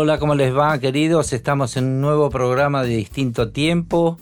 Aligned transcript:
Hola, 0.00 0.20
¿cómo 0.20 0.36
les 0.36 0.56
va, 0.56 0.78
queridos? 0.78 1.32
Estamos 1.32 1.76
en 1.76 1.84
un 1.86 2.00
nuevo 2.00 2.30
programa 2.30 2.84
de 2.84 2.90
distinto 2.90 3.50
tiempo. 3.50 4.16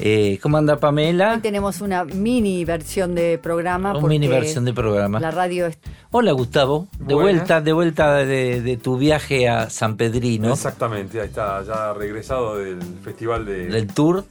Eh, 0.00 0.38
¿Cómo 0.40 0.56
anda 0.56 0.80
Pamela? 0.80 1.34
Hoy 1.34 1.40
tenemos 1.40 1.82
una 1.82 2.04
mini 2.04 2.64
versión 2.64 3.14
de 3.14 3.36
programa. 3.36 3.94
Una 3.94 4.08
mini 4.08 4.26
versión 4.26 4.64
de 4.64 4.72
programa. 4.72 5.20
La 5.20 5.30
radio 5.30 5.66
es 5.66 5.78
Hola 6.12 6.32
Gustavo, 6.32 6.88
de 6.98 7.12
Buenas. 7.12 7.34
vuelta, 7.34 7.60
de 7.60 7.72
vuelta 7.74 8.14
de, 8.24 8.62
de 8.62 8.76
tu 8.78 8.96
viaje 8.96 9.46
a 9.50 9.68
San 9.68 9.98
Pedrino, 9.98 10.54
Exactamente, 10.54 11.20
ahí 11.20 11.26
está, 11.26 11.62
ya 11.62 11.92
regresado 11.92 12.56
del 12.56 12.80
Festival 13.04 13.44
de 13.44 13.66
del 13.66 13.88
tour. 13.88 14.24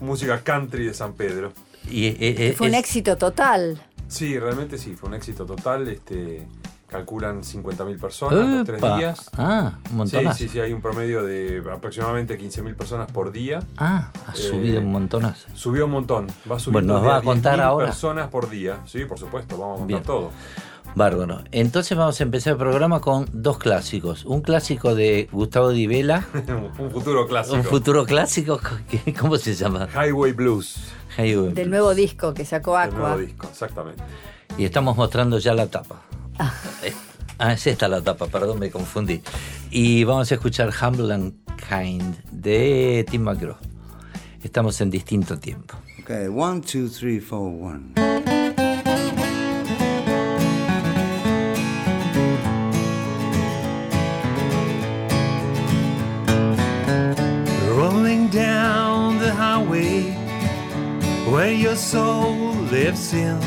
Música 0.00 0.40
Country 0.44 0.86
de 0.86 0.94
San 0.94 1.14
Pedro. 1.14 1.52
Y, 1.90 2.06
eh, 2.06 2.16
eh, 2.20 2.54
fue 2.56 2.68
un 2.68 2.76
éxito 2.76 3.16
total. 3.16 3.82
Sí, 4.06 4.38
realmente 4.38 4.78
sí, 4.78 4.94
fue 4.94 5.08
un 5.08 5.16
éxito 5.16 5.44
total. 5.44 5.88
Este, 5.88 6.46
calculan 6.92 7.42
50.000 7.42 7.98
personas 7.98 8.46
los 8.48 8.64
tres 8.66 8.80
días. 8.80 9.30
Ah, 9.36 9.72
un 9.84 9.88
Sí, 9.88 9.94
montonazo. 10.16 10.38
sí, 10.38 10.48
sí, 10.48 10.60
hay 10.60 10.72
un 10.72 10.80
promedio 10.82 11.24
de 11.24 11.62
aproximadamente 11.72 12.38
15.000 12.38 12.76
personas 12.76 13.10
por 13.10 13.32
día. 13.32 13.60
Ah, 13.78 14.10
ha 14.28 14.32
Eh, 14.32 14.36
subido 14.36 14.80
un 14.80 14.92
montonazo. 14.92 15.48
Subió 15.54 15.86
un 15.86 15.92
montón, 15.92 16.26
va 16.50 16.58
subiendo 16.58 16.92
Bueno, 16.94 16.94
nos 16.94 17.04
va 17.04 17.16
a 17.18 17.22
contar 17.22 17.54
10.000 17.58 17.62
ahora. 17.64 17.86
personas 17.86 18.28
por 18.28 18.48
día. 18.50 18.78
Sí, 18.86 19.04
por 19.06 19.18
supuesto, 19.18 19.56
vamos 19.58 19.76
a 19.76 19.78
contar 19.78 19.86
Bien. 19.88 20.02
todo. 20.02 20.30
Bárbaro. 20.94 21.40
Entonces 21.52 21.96
vamos 21.96 22.20
a 22.20 22.22
empezar 22.22 22.52
el 22.52 22.58
programa 22.58 23.00
con 23.00 23.26
dos 23.32 23.56
clásicos. 23.56 24.26
Un 24.26 24.42
clásico 24.42 24.94
de 24.94 25.26
Gustavo 25.32 25.70
Di 25.70 25.86
Vela, 25.86 26.26
un 26.78 26.90
futuro 26.90 27.26
clásico. 27.26 27.56
un 27.56 27.64
futuro 27.64 28.04
clásico, 28.04 28.60
¿cómo 29.18 29.38
se 29.38 29.54
llama? 29.54 29.88
Highway 29.94 30.32
Blues, 30.32 30.76
güey. 31.16 31.52
Del 31.54 31.70
nuevo 31.70 31.94
disco 31.94 32.34
que 32.34 32.44
sacó 32.44 32.78
el 32.78 32.90
nuevo 32.90 33.06
Aqua. 33.06 33.16
disco, 33.16 33.46
exactamente. 33.50 34.02
Y 34.58 34.66
estamos 34.66 34.94
mostrando 34.98 35.38
ya 35.38 35.54
la 35.54 35.66
tapa. 35.68 36.02
Eh, 36.82 36.92
Ah, 37.38 37.54
es 37.54 37.66
esta 37.66 37.88
la 37.88 38.00
tapa, 38.00 38.26
perdón, 38.28 38.60
me 38.60 38.70
confundí. 38.70 39.20
Y 39.70 40.04
vamos 40.04 40.30
a 40.30 40.34
escuchar 40.36 40.70
Humble 40.72 41.12
and 41.12 41.32
Kind 41.56 42.14
de 42.30 43.04
Tim 43.10 43.22
McGraw. 43.22 43.56
Estamos 44.44 44.80
en 44.80 44.90
distinto 44.90 45.36
tiempo. 45.38 45.74
Okay, 46.02 46.28
one, 46.28 46.60
two, 46.60 46.88
three, 46.88 47.18
four, 47.18 47.48
one. 47.50 47.94
Rolling 57.76 58.28
down 58.28 59.18
the 59.18 59.32
highway 59.32 60.12
where 61.30 61.50
your 61.52 61.76
soul 61.76 62.52
lives 62.70 63.12
in. 63.14 63.38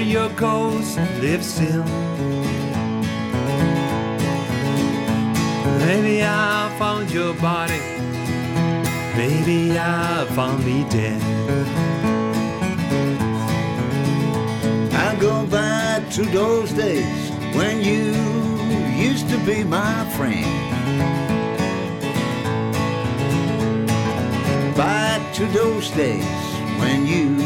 Where 0.00 0.08
your 0.08 0.30
ghost 0.30 0.96
lives 1.20 1.54
still. 1.54 1.84
Maybe 5.84 6.22
I 6.22 6.74
found 6.78 7.10
your 7.10 7.34
body. 7.34 7.80
Maybe 9.16 9.78
I 9.78 10.26
found 10.36 10.64
me 10.64 10.86
dead. 10.88 11.20
I 14.92 15.20
go 15.20 15.46
back 15.46 16.08
to 16.12 16.22
those 16.22 16.72
days 16.72 17.30
when 17.54 17.82
you 17.82 18.14
used 18.96 19.28
to 19.28 19.36
be 19.44 19.64
my 19.64 20.04
friend. 20.16 20.46
Back 24.76 25.34
to 25.34 25.44
those 25.46 25.90
days 25.90 26.40
when 26.80 27.06
you 27.06 27.39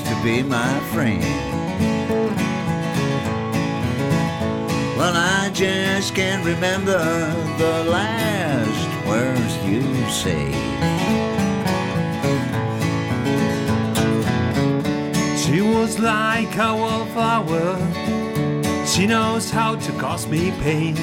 used 0.00 0.14
to 0.14 0.22
be 0.22 0.42
my 0.42 0.80
friend. 0.92 1.22
Well, 4.96 5.14
I 5.16 5.50
just 5.52 6.14
can't 6.14 6.44
remember 6.44 6.98
the 7.58 7.84
last 7.84 9.06
words 9.06 9.56
you 9.64 9.82
said. 10.10 10.54
She 15.38 15.60
was 15.60 15.98
like 15.98 16.56
a 16.56 16.74
wallflower. 16.76 17.76
She 18.86 19.06
knows 19.06 19.50
how 19.50 19.76
to 19.76 19.92
cause 19.92 20.26
me 20.26 20.50
pain. 20.62 20.96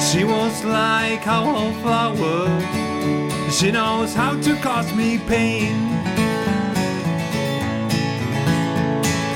She 0.00 0.24
was 0.24 0.64
like 0.64 1.26
a 1.26 1.42
wallflower. 1.42 2.91
She 3.52 3.70
knows 3.70 4.14
how 4.14 4.40
to 4.40 4.56
cause 4.56 4.92
me 4.94 5.18
pain. 5.18 5.76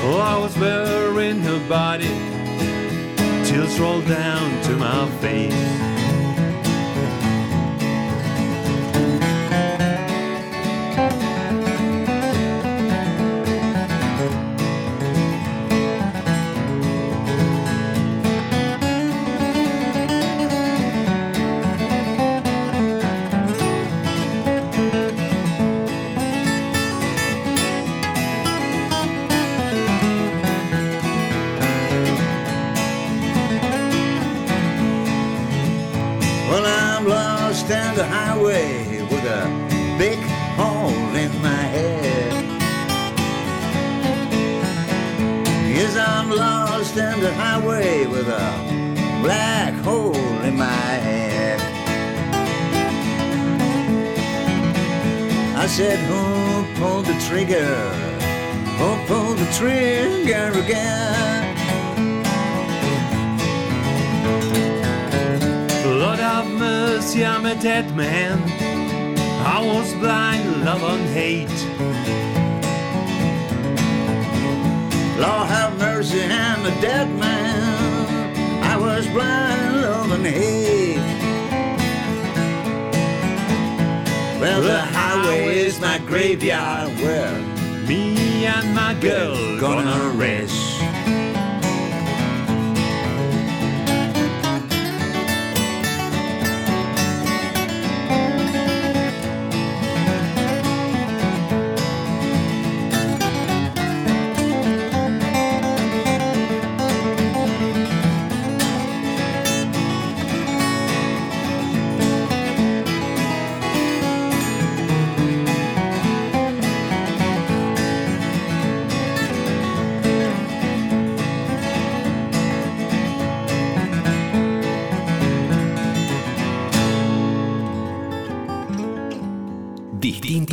Oh, 0.03 0.19
I 0.19 0.37
was 0.39 0.57
her 1.43 1.69
body. 1.69 2.07
Tears 3.45 3.79
rolled 3.79 4.07
down 4.07 4.63
to 4.63 4.75
my 4.75 5.07
face. 5.21 5.86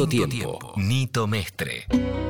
Distinto 0.06 0.28
tiempo. 0.28 0.72
Nito 0.76 1.26
Mestre. 1.26 2.23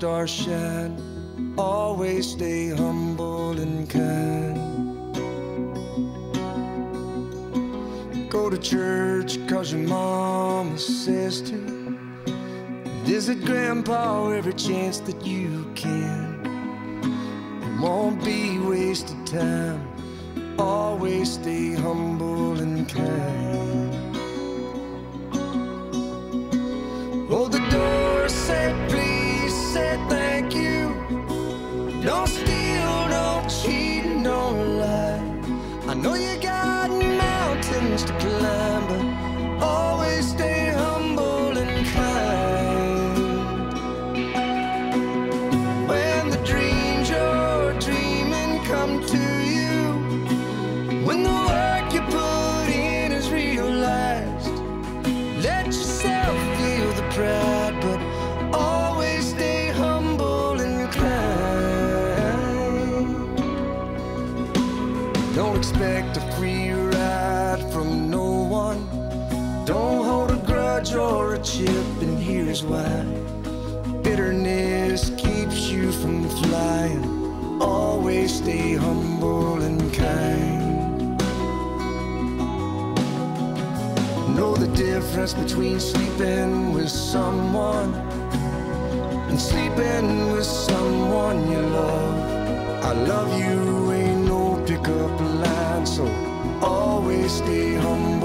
Stars 0.00 0.30
shine, 0.30 0.96
always 1.58 2.30
stay 2.30 2.70
humble 2.70 3.50
and 3.60 3.90
kind. 3.90 4.56
Go 8.30 8.48
to 8.48 8.56
church 8.56 9.36
cause 9.46 9.74
your 9.74 9.86
mama 9.86 10.78
says 10.78 11.42
to. 11.42 11.58
Visit 13.04 13.44
grandpa 13.44 14.30
every 14.30 14.54
chance 14.54 15.00
that 15.00 15.20
you 15.26 15.59
why. 72.62 73.04
Bitterness 74.02 75.10
keeps 75.16 75.68
you 75.70 75.92
from 75.92 76.28
flying. 76.28 77.60
Always 77.60 78.34
stay 78.34 78.74
humble 78.74 79.62
and 79.62 79.80
kind. 79.94 81.18
Know 84.36 84.54
the 84.56 84.68
difference 84.74 85.34
between 85.34 85.80
sleeping 85.80 86.72
with 86.72 86.88
someone 86.88 87.94
and 89.28 89.40
sleeping 89.40 90.32
with 90.32 90.46
someone 90.46 91.50
you 91.50 91.60
love. 91.60 92.84
I 92.84 92.92
love 92.92 93.28
you 93.38 93.92
ain't 93.92 94.26
no 94.26 94.62
pickup 94.66 95.20
line, 95.20 95.86
so 95.86 96.06
always 96.62 97.32
stay 97.32 97.74
humble 97.74 98.19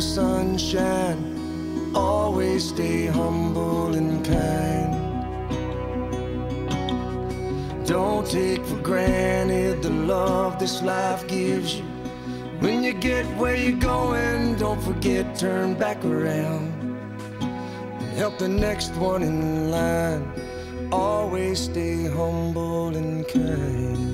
summer 0.00 0.58
sun. 0.58 1.92
Always 1.94 2.68
stay 2.68 3.06
humble 3.06 3.94
and 3.94 4.24
kind. 4.24 4.94
Don't 7.86 8.26
take 8.26 8.64
for 8.64 8.78
granted 8.78 9.82
the 9.82 9.90
love 9.90 10.58
this 10.58 10.82
life 10.82 11.26
gives 11.28 11.76
you. 11.76 11.84
When 12.60 12.82
you 12.82 12.92
get 12.94 13.26
where 13.36 13.56
you're 13.56 13.78
going, 13.78 14.56
don't 14.56 14.82
forget, 14.82 15.36
turn 15.36 15.74
back 15.74 16.04
around 16.04 16.84
help 18.14 18.38
the 18.38 18.48
next 18.48 18.94
one 18.96 19.22
in 19.22 19.70
line. 19.70 20.32
Always 20.92 21.60
stay 21.60 22.06
humble 22.06 22.96
and 22.96 23.26
kind. 23.28 24.13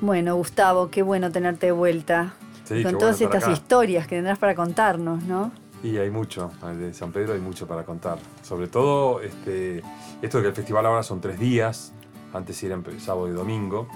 Bueno, 0.00 0.36
Gustavo, 0.36 0.90
qué 0.90 1.02
bueno 1.02 1.30
tenerte 1.32 1.66
de 1.66 1.72
vuelta. 1.72 2.34
Sí, 2.64 2.74
qué 2.74 2.82
con 2.84 2.98
todas 2.98 3.20
estas 3.20 3.44
acá. 3.44 3.52
historias 3.52 4.06
que 4.06 4.16
tendrás 4.16 4.38
para 4.38 4.54
contarnos, 4.54 5.24
¿no? 5.24 5.50
Y 5.82 5.96
hay 5.96 6.10
mucho, 6.10 6.50
de 6.76 6.92
San 6.92 7.12
Pedro 7.12 7.34
hay 7.34 7.40
mucho 7.40 7.66
para 7.66 7.84
contar. 7.84 8.18
Sobre 8.42 8.66
todo 8.66 9.20
este, 9.20 9.82
esto 10.20 10.38
de 10.38 10.42
que 10.42 10.48
el 10.48 10.54
festival 10.54 10.86
ahora 10.86 11.02
son 11.02 11.20
tres 11.20 11.38
días, 11.38 11.92
antes 12.32 12.62
era 12.62 12.78
sábado 12.98 13.28
y 13.28 13.32
domingo. 13.32 13.88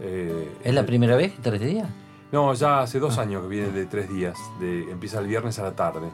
Eh, 0.00 0.56
¿Es 0.62 0.74
la 0.74 0.84
primera 0.84 1.16
vez 1.16 1.34
que 1.34 1.42
tres 1.42 1.60
días? 1.60 1.88
No, 2.30 2.52
ya 2.54 2.80
hace 2.80 2.98
dos 2.98 3.18
años 3.18 3.42
que 3.42 3.48
viene 3.48 3.70
de 3.70 3.86
tres 3.86 4.08
días. 4.08 4.36
De, 4.60 4.90
empieza 4.90 5.20
el 5.20 5.26
viernes 5.26 5.58
a 5.58 5.62
la 5.62 5.72
tarde. 5.72 6.08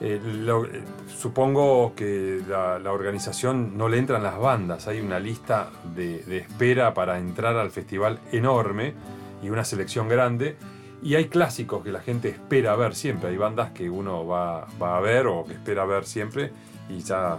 Eh, 0.00 0.18
lo- 0.24 0.64
eh, 0.64 0.82
supongo 1.08 1.92
que 1.94 2.40
la, 2.48 2.78
la 2.78 2.92
organización 2.92 3.76
no 3.76 3.88
le 3.88 3.98
entran 3.98 4.22
las 4.22 4.38
bandas. 4.38 4.88
Hay 4.88 5.00
una 5.00 5.18
lista 5.20 5.70
de, 5.94 6.22
de 6.24 6.38
espera 6.38 6.94
para 6.94 7.18
entrar 7.18 7.56
al 7.56 7.70
festival 7.70 8.18
enorme 8.32 8.94
y 9.42 9.50
una 9.50 9.64
selección 9.64 10.08
grande. 10.08 10.56
Y 11.02 11.14
hay 11.14 11.26
clásicos 11.26 11.82
que 11.84 11.92
la 11.92 12.00
gente 12.00 12.28
espera 12.28 12.76
ver 12.76 12.94
siempre. 12.94 13.30
Hay 13.30 13.36
bandas 13.36 13.70
que 13.72 13.88
uno 13.90 14.26
va, 14.26 14.66
va 14.82 14.96
a 14.96 15.00
ver 15.00 15.26
o 15.26 15.44
que 15.44 15.52
espera 15.54 15.84
ver 15.84 16.04
siempre. 16.06 16.50
Y 16.88 17.00
ya 17.00 17.38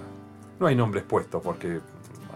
no 0.60 0.68
hay 0.68 0.76
nombres 0.76 1.04
puestos 1.04 1.42
porque 1.44 1.80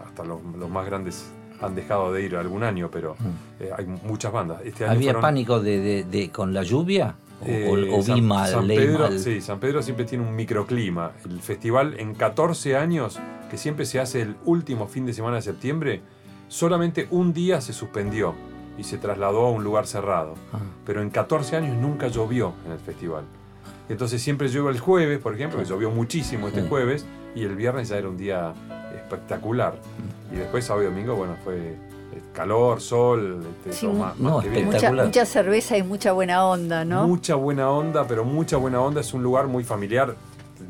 hasta 0.06 0.24
los, 0.24 0.42
los 0.58 0.68
más 0.70 0.86
grandes 0.86 1.30
han 1.62 1.74
dejado 1.74 2.12
de 2.12 2.22
ir 2.22 2.36
algún 2.36 2.62
año, 2.64 2.90
pero 2.92 3.16
eh, 3.60 3.70
hay 3.76 3.86
muchas 3.86 4.30
bandas. 4.32 4.60
Este 4.64 4.84
año 4.84 4.92
¿Había 4.94 5.06
fueron- 5.12 5.22
pánico 5.22 5.60
de, 5.60 5.78
de- 5.80 6.04
de- 6.04 6.30
con 6.30 6.52
la 6.52 6.62
lluvia? 6.62 7.14
¿O, 7.42 7.44
eh, 7.46 7.68
o- 7.68 7.94
o 7.96 7.98
vi 7.98 8.02
San- 8.02 8.24
mal, 8.24 8.48
San 8.50 8.66
Pedro, 8.66 8.98
mal? 9.08 9.18
Sí, 9.18 9.40
San 9.40 9.60
Pedro 9.60 9.82
siempre 9.82 10.04
tiene 10.06 10.26
un 10.26 10.34
microclima. 10.34 11.12
El 11.28 11.40
festival 11.40 11.94
en 11.98 12.14
14 12.14 12.76
años, 12.76 13.18
que 13.50 13.58
siempre 13.58 13.84
se 13.84 14.00
hace 14.00 14.22
el 14.22 14.36
último 14.44 14.88
fin 14.88 15.04
de 15.06 15.12
semana 15.12 15.36
de 15.36 15.42
septiembre, 15.42 16.00
solamente 16.48 17.06
un 17.10 17.32
día 17.32 17.60
se 17.60 17.72
suspendió 17.72 18.34
y 18.78 18.84
se 18.84 18.98
trasladó 18.98 19.46
a 19.46 19.50
un 19.50 19.64
lugar 19.64 19.86
cerrado. 19.86 20.34
Ah. 20.52 20.58
Pero 20.84 21.02
en 21.02 21.10
14 21.10 21.56
años 21.56 21.76
nunca 21.76 22.08
llovió 22.08 22.54
en 22.66 22.72
el 22.72 22.78
festival. 22.78 23.24
Entonces 23.88 24.20
siempre 24.22 24.48
llueve 24.48 24.70
el 24.70 24.80
jueves, 24.80 25.18
por 25.20 25.34
ejemplo, 25.34 25.58
que 25.58 25.64
llovió 25.64 25.90
muchísimo 25.90 26.48
este 26.48 26.62
Sí. 26.62 26.68
jueves, 26.68 27.06
y 27.34 27.44
el 27.44 27.54
viernes 27.54 27.88
ya 27.90 27.98
era 27.98 28.08
un 28.08 28.16
día 28.16 28.52
espectacular. 28.94 29.74
Mm. 30.30 30.34
Y 30.34 30.38
después 30.38 30.64
sábado 30.64 30.84
y 30.84 30.90
domingo, 30.90 31.14
bueno, 31.14 31.36
fue 31.44 31.76
calor, 32.32 32.80
sol, 32.80 33.44
este, 33.58 33.72
Sí, 33.72 33.86
todo 33.86 33.94
mu- 33.94 34.04
más, 34.04 34.18
no, 34.18 34.30
más 34.36 34.44
que 34.44 34.50
bien. 34.50 34.66
Mucha, 34.66 34.92
mucha 34.92 35.26
cerveza 35.26 35.76
y 35.76 35.82
mucha 35.82 36.12
buena 36.12 36.44
onda, 36.46 36.84
¿no? 36.84 37.06
Mucha 37.06 37.34
buena 37.34 37.70
onda, 37.70 38.06
pero 38.06 38.24
mucha 38.24 38.56
buena 38.56 38.80
onda. 38.80 39.00
Es 39.00 39.12
un 39.14 39.22
lugar 39.22 39.46
muy 39.46 39.64
familiar. 39.64 40.14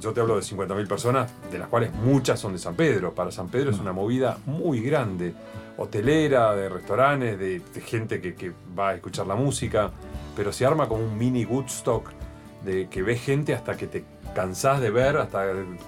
Yo 0.00 0.12
te 0.12 0.20
hablo 0.20 0.34
de 0.36 0.42
50.000 0.42 0.86
personas, 0.88 1.30
de 1.50 1.58
las 1.58 1.68
cuales 1.68 1.92
muchas 1.94 2.40
son 2.40 2.52
de 2.52 2.58
San 2.58 2.74
Pedro. 2.74 3.14
Para 3.14 3.30
San 3.30 3.48
Pedro 3.48 3.70
es 3.70 3.78
una 3.78 3.92
movida 3.92 4.38
muy 4.46 4.80
grande. 4.80 5.32
Hotelera, 5.78 6.54
de 6.54 6.68
restaurantes, 6.68 7.38
de, 7.38 7.60
de 7.60 7.80
gente 7.80 8.20
que, 8.20 8.34
que 8.34 8.52
va 8.78 8.90
a 8.90 8.94
escuchar 8.94 9.26
la 9.26 9.34
música. 9.36 9.90
Pero 10.34 10.52
se 10.52 10.66
arma 10.66 10.88
como 10.88 11.04
un 11.04 11.16
mini 11.16 11.44
Woodstock, 11.44 12.10
de 12.64 12.88
que 12.88 13.02
ves 13.02 13.20
gente 13.22 13.54
hasta 13.54 13.76
que 13.76 13.86
te 13.86 14.04
cansás 14.34 14.80
de 14.80 14.90
ver, 14.90 15.16
hasta 15.18 15.44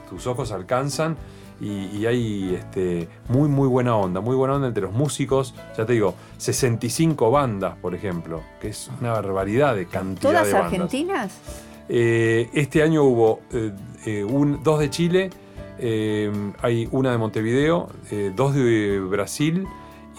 tus 0.08 0.26
ojos 0.26 0.52
alcanzan. 0.52 1.16
Y, 1.60 1.86
y 1.96 2.06
hay 2.06 2.54
este, 2.54 3.08
muy, 3.28 3.48
muy 3.48 3.66
buena 3.66 3.96
onda, 3.96 4.20
muy 4.20 4.36
buena 4.36 4.54
onda 4.54 4.68
entre 4.68 4.82
los 4.84 4.92
músicos. 4.92 5.54
Ya 5.76 5.84
te 5.86 5.94
digo, 5.94 6.14
65 6.36 7.30
bandas, 7.30 7.76
por 7.76 7.94
ejemplo, 7.94 8.42
que 8.60 8.68
es 8.68 8.90
una 9.00 9.12
barbaridad 9.12 9.74
de 9.74 9.86
cantidad 9.86 10.30
¿Todas 10.30 10.46
de 10.46 10.52
bandas. 10.52 10.72
argentinas? 10.72 11.38
Eh, 11.88 12.50
este 12.52 12.82
año 12.82 13.02
hubo 13.04 13.40
eh, 13.52 13.72
eh, 14.06 14.22
un- 14.24 14.62
dos 14.62 14.78
de 14.78 14.90
Chile, 14.90 15.30
eh, 15.78 16.30
hay 16.62 16.88
una 16.92 17.10
de 17.12 17.18
Montevideo, 17.18 17.88
dos 18.36 18.54
de 18.54 19.00
Brasil 19.00 19.66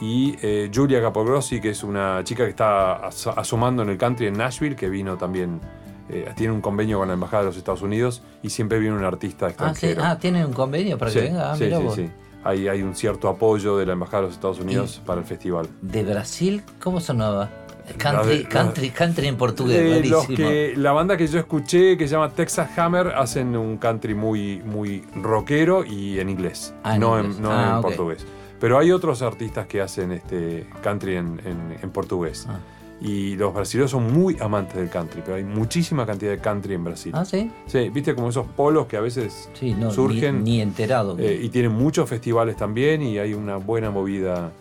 y 0.01 0.35
Julia 0.73 1.01
Capogrossi, 1.01 1.59
que 1.61 1.69
es 1.71 1.83
una 1.83 2.21
chica 2.23 2.43
que 2.45 2.49
está 2.51 3.05
as- 3.07 3.27
asomando 3.27 3.83
en 3.83 3.89
el 3.89 3.97
country 3.97 4.27
en 4.27 4.33
Nashville, 4.37 4.75
que 4.75 4.89
vino 4.89 5.17
también, 5.17 5.59
eh, 6.09 6.31
tiene 6.35 6.53
un 6.53 6.61
convenio 6.61 6.99
con 6.99 7.07
la 7.07 7.13
Embajada 7.13 7.43
de 7.43 7.49
los 7.49 7.57
Estados 7.57 7.81
Unidos 7.81 8.21
y 8.43 8.49
siempre 8.49 8.79
viene 8.79 8.95
un 8.95 9.03
artista 9.03 9.45
Ah, 9.45 9.49
sí. 9.49 9.53
extranjero. 9.53 10.03
Ah, 10.03 10.17
¿tienen 10.17 10.45
un 10.45 10.53
convenio 10.53 10.97
para 10.97 11.11
Sí, 11.11 11.19
que 11.19 11.25
venga? 11.25 11.51
Ah, 11.51 11.55
sí, 11.55 11.69
sí, 11.69 11.87
sí. 11.95 12.09
Hay, 12.43 12.67
hay 12.67 12.81
un 12.81 12.95
cierto 12.95 13.27
apoyo 13.27 13.77
de 13.77 13.85
la 13.85 13.93
Embajada 13.93 14.21
de 14.21 14.27
los 14.27 14.35
Estados 14.35 14.59
Unidos 14.59 15.01
para 15.05 15.19
el 15.19 15.25
festival. 15.27 15.67
¿De 15.81 16.03
Brasil? 16.03 16.63
¿Cómo 16.81 16.99
sonaba? 17.01 17.49
Country, 17.97 18.43
la- 18.43 18.49
country, 18.49 18.89
country 18.91 19.27
en 19.27 19.35
portugués, 19.35 20.07
los 20.07 20.27
que, 20.27 20.73
la 20.77 20.91
banda 20.91 21.17
que 21.17 21.25
yo 21.25 21.39
escuché, 21.39 21.97
que 21.97 22.07
se 22.07 22.11
llama 22.13 22.29
Texas 22.29 22.69
Hammer, 22.77 23.07
hacen 23.07 23.57
un 23.57 23.77
country 23.77 24.13
muy, 24.13 24.61
muy 24.63 25.03
rockero 25.15 25.83
y 25.83 26.19
en 26.19 26.29
inglés, 26.29 26.71
Ah, 26.83 26.93
en 26.95 27.01
no, 27.01 27.17
inglés. 27.19 27.37
En, 27.37 27.41
no 27.43 27.51
Ah, 27.51 27.63
en 27.71 27.75
ok. 27.77 27.81
portugués. 27.81 28.25
Pero 28.59 28.77
hay 28.77 28.91
otros 28.91 29.21
artistas 29.23 29.65
que 29.65 29.81
hacen 29.81 30.11
este 30.11 30.69
country 30.83 31.15
en, 31.15 31.41
en- 31.43 31.77
en 31.81 31.89
portugués. 31.89 32.45
Ah. 32.47 32.59
Y 33.01 33.35
los 33.37 33.53
brasileños 33.53 33.91
son 33.91 34.11
muy 34.11 34.35
amantes 34.41 34.75
del 34.75 34.89
country, 34.89 35.21
pero 35.23 35.37
hay 35.37 35.43
muchísima 35.45 36.05
cantidad 36.05 36.31
de 36.31 36.39
country 36.39 36.73
en 36.73 36.83
Brasil. 36.83 37.13
Ah, 37.15 37.23
sí. 37.23 37.49
Sí, 37.65 37.89
viste 37.89 38.13
como 38.13 38.27
esos 38.29 38.45
polos 38.47 38.87
que 38.87 38.97
a 38.97 39.01
veces 39.01 39.49
Sí, 39.53 39.73
no, 39.73 39.89
surgen 39.89 40.43
ni, 40.43 40.51
ni 40.57 40.61
enterado. 40.61 41.15
eh, 41.17 41.39
y 41.41 41.47
tienen 41.49 41.71
muchos 41.71 42.09
festivales 42.09 42.57
también 42.57 43.01
y 43.01 43.17
hay 43.17 43.33
una 43.33 43.55
buena 43.55 43.89
movida 43.89 44.51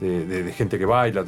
de, 0.00 0.26
de- 0.26 0.42
de 0.42 0.52
gente 0.52 0.78
que 0.78 0.84
baila. 0.84 1.24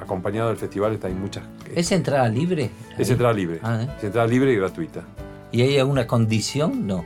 Acompañado 0.00 0.48
del 0.50 0.56
festival 0.58 0.92
está 0.92 1.08
hay 1.08 1.14
muchas... 1.14 1.42
¿Es 1.74 1.90
entrada 1.90 2.28
libre? 2.28 2.70
Es 2.96 3.10
entrada 3.10 3.32
libre. 3.32 3.58
Ah, 3.62 3.80
¿eh? 3.82 3.88
Es 3.98 4.04
entrada 4.04 4.28
libre 4.28 4.52
y 4.52 4.56
gratuita. 4.56 5.02
¿Y 5.50 5.62
hay 5.62 5.78
alguna 5.78 6.06
condición? 6.06 6.86
No. 6.86 7.04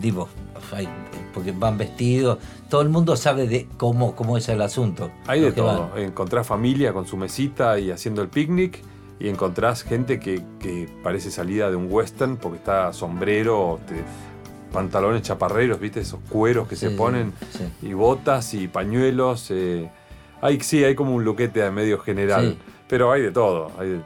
Digo, 0.00 0.28
hay- 0.72 0.88
porque 1.32 1.52
van 1.52 1.78
vestidos. 1.78 2.38
Todo 2.68 2.82
el 2.82 2.88
mundo 2.88 3.16
sabe 3.16 3.46
de 3.46 3.66
cómo, 3.76 4.14
cómo 4.14 4.36
es 4.36 4.48
el 4.48 4.60
asunto. 4.62 5.10
Hay 5.26 5.40
de 5.40 5.50
van. 5.50 5.76
todo. 5.76 5.96
Encontrás 5.96 6.46
familia 6.46 6.92
con 6.92 7.06
su 7.06 7.16
mesita 7.16 7.78
y 7.78 7.90
haciendo 7.90 8.22
el 8.22 8.28
picnic. 8.28 8.82
Y 9.18 9.28
encontrás 9.28 9.82
gente 9.82 10.18
que, 10.18 10.42
que 10.58 10.88
parece 11.02 11.30
salida 11.30 11.68
de 11.68 11.76
un 11.76 11.88
western 11.90 12.38
porque 12.38 12.56
está 12.56 12.92
sombrero, 12.94 13.78
te- 13.86 14.02
pantalones 14.72 15.22
chaparreros, 15.22 15.78
¿viste? 15.80 16.00
Esos 16.00 16.20
cueros 16.28 16.68
que 16.68 16.76
Sí, 16.76 16.88
se 16.88 16.90
ponen. 16.92 17.32
sí. 17.50 17.86
Y 17.88 17.92
botas 17.92 18.54
y 18.54 18.68
pañuelos. 18.68 19.48
eh. 19.50 19.90
Hay, 20.40 20.60
sí, 20.60 20.84
hay 20.84 20.94
como 20.94 21.14
un 21.14 21.24
luquete 21.24 21.62
a 21.62 21.70
medio 21.70 21.98
general. 21.98 22.52
Sí. 22.56 22.58
Pero 22.88 23.12
hay 23.12 23.20
de 23.22 23.30
todo. 23.30 23.70
Hay 23.78 23.88
de- 23.90 24.00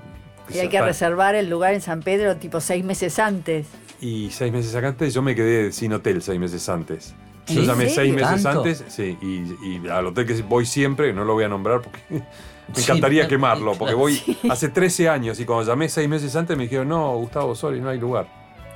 Y 0.55 0.59
hay 0.59 0.69
que 0.69 0.81
reservar 0.83 1.35
el 1.37 1.49
lugar 1.49 1.75
en 1.75 1.81
San 1.81 2.03
Pedro 2.03 2.37
tipo 2.37 2.61
seis 2.61 2.85
meses 2.85 3.19
antes. 3.19 3.67
Y 4.05 4.31
seis 4.31 4.53
meses 4.53 4.75
antes, 4.75 5.15
yo 5.15 5.23
me 5.23 5.35
quedé 5.35 5.73
sin 5.73 5.95
hotel 5.95 6.21
seis 6.21 6.39
meses 6.39 6.69
antes. 6.69 7.15
Yo 7.47 7.61
¿En 7.61 7.67
llamé 7.67 7.89
seis 7.89 8.15
meses 8.15 8.43
¿Tanto? 8.43 8.61
antes, 8.61 8.85
sí, 8.89 9.17
y, 9.23 9.45
y 9.67 9.89
al 9.89 10.09
hotel 10.09 10.27
que 10.27 10.35
voy 10.43 10.67
siempre, 10.67 11.15
no 11.15 11.25
lo 11.25 11.33
voy 11.33 11.45
a 11.45 11.49
nombrar 11.49 11.81
porque 11.81 12.01
me 12.11 12.83
encantaría 12.83 13.27
quemarlo, 13.27 13.73
porque 13.73 13.95
claro. 13.95 13.99
voy 13.99 14.21
hace 14.51 14.69
13 14.69 15.09
años 15.09 15.41
y 15.41 15.47
cuando 15.47 15.65
llamé 15.65 15.89
seis 15.89 16.07
meses 16.07 16.37
antes 16.37 16.55
me 16.55 16.65
dijeron, 16.65 16.89
no, 16.89 17.17
Gustavo 17.17 17.55
Soli, 17.55 17.81
no 17.81 17.89
hay 17.89 17.99
lugar. 17.99 18.29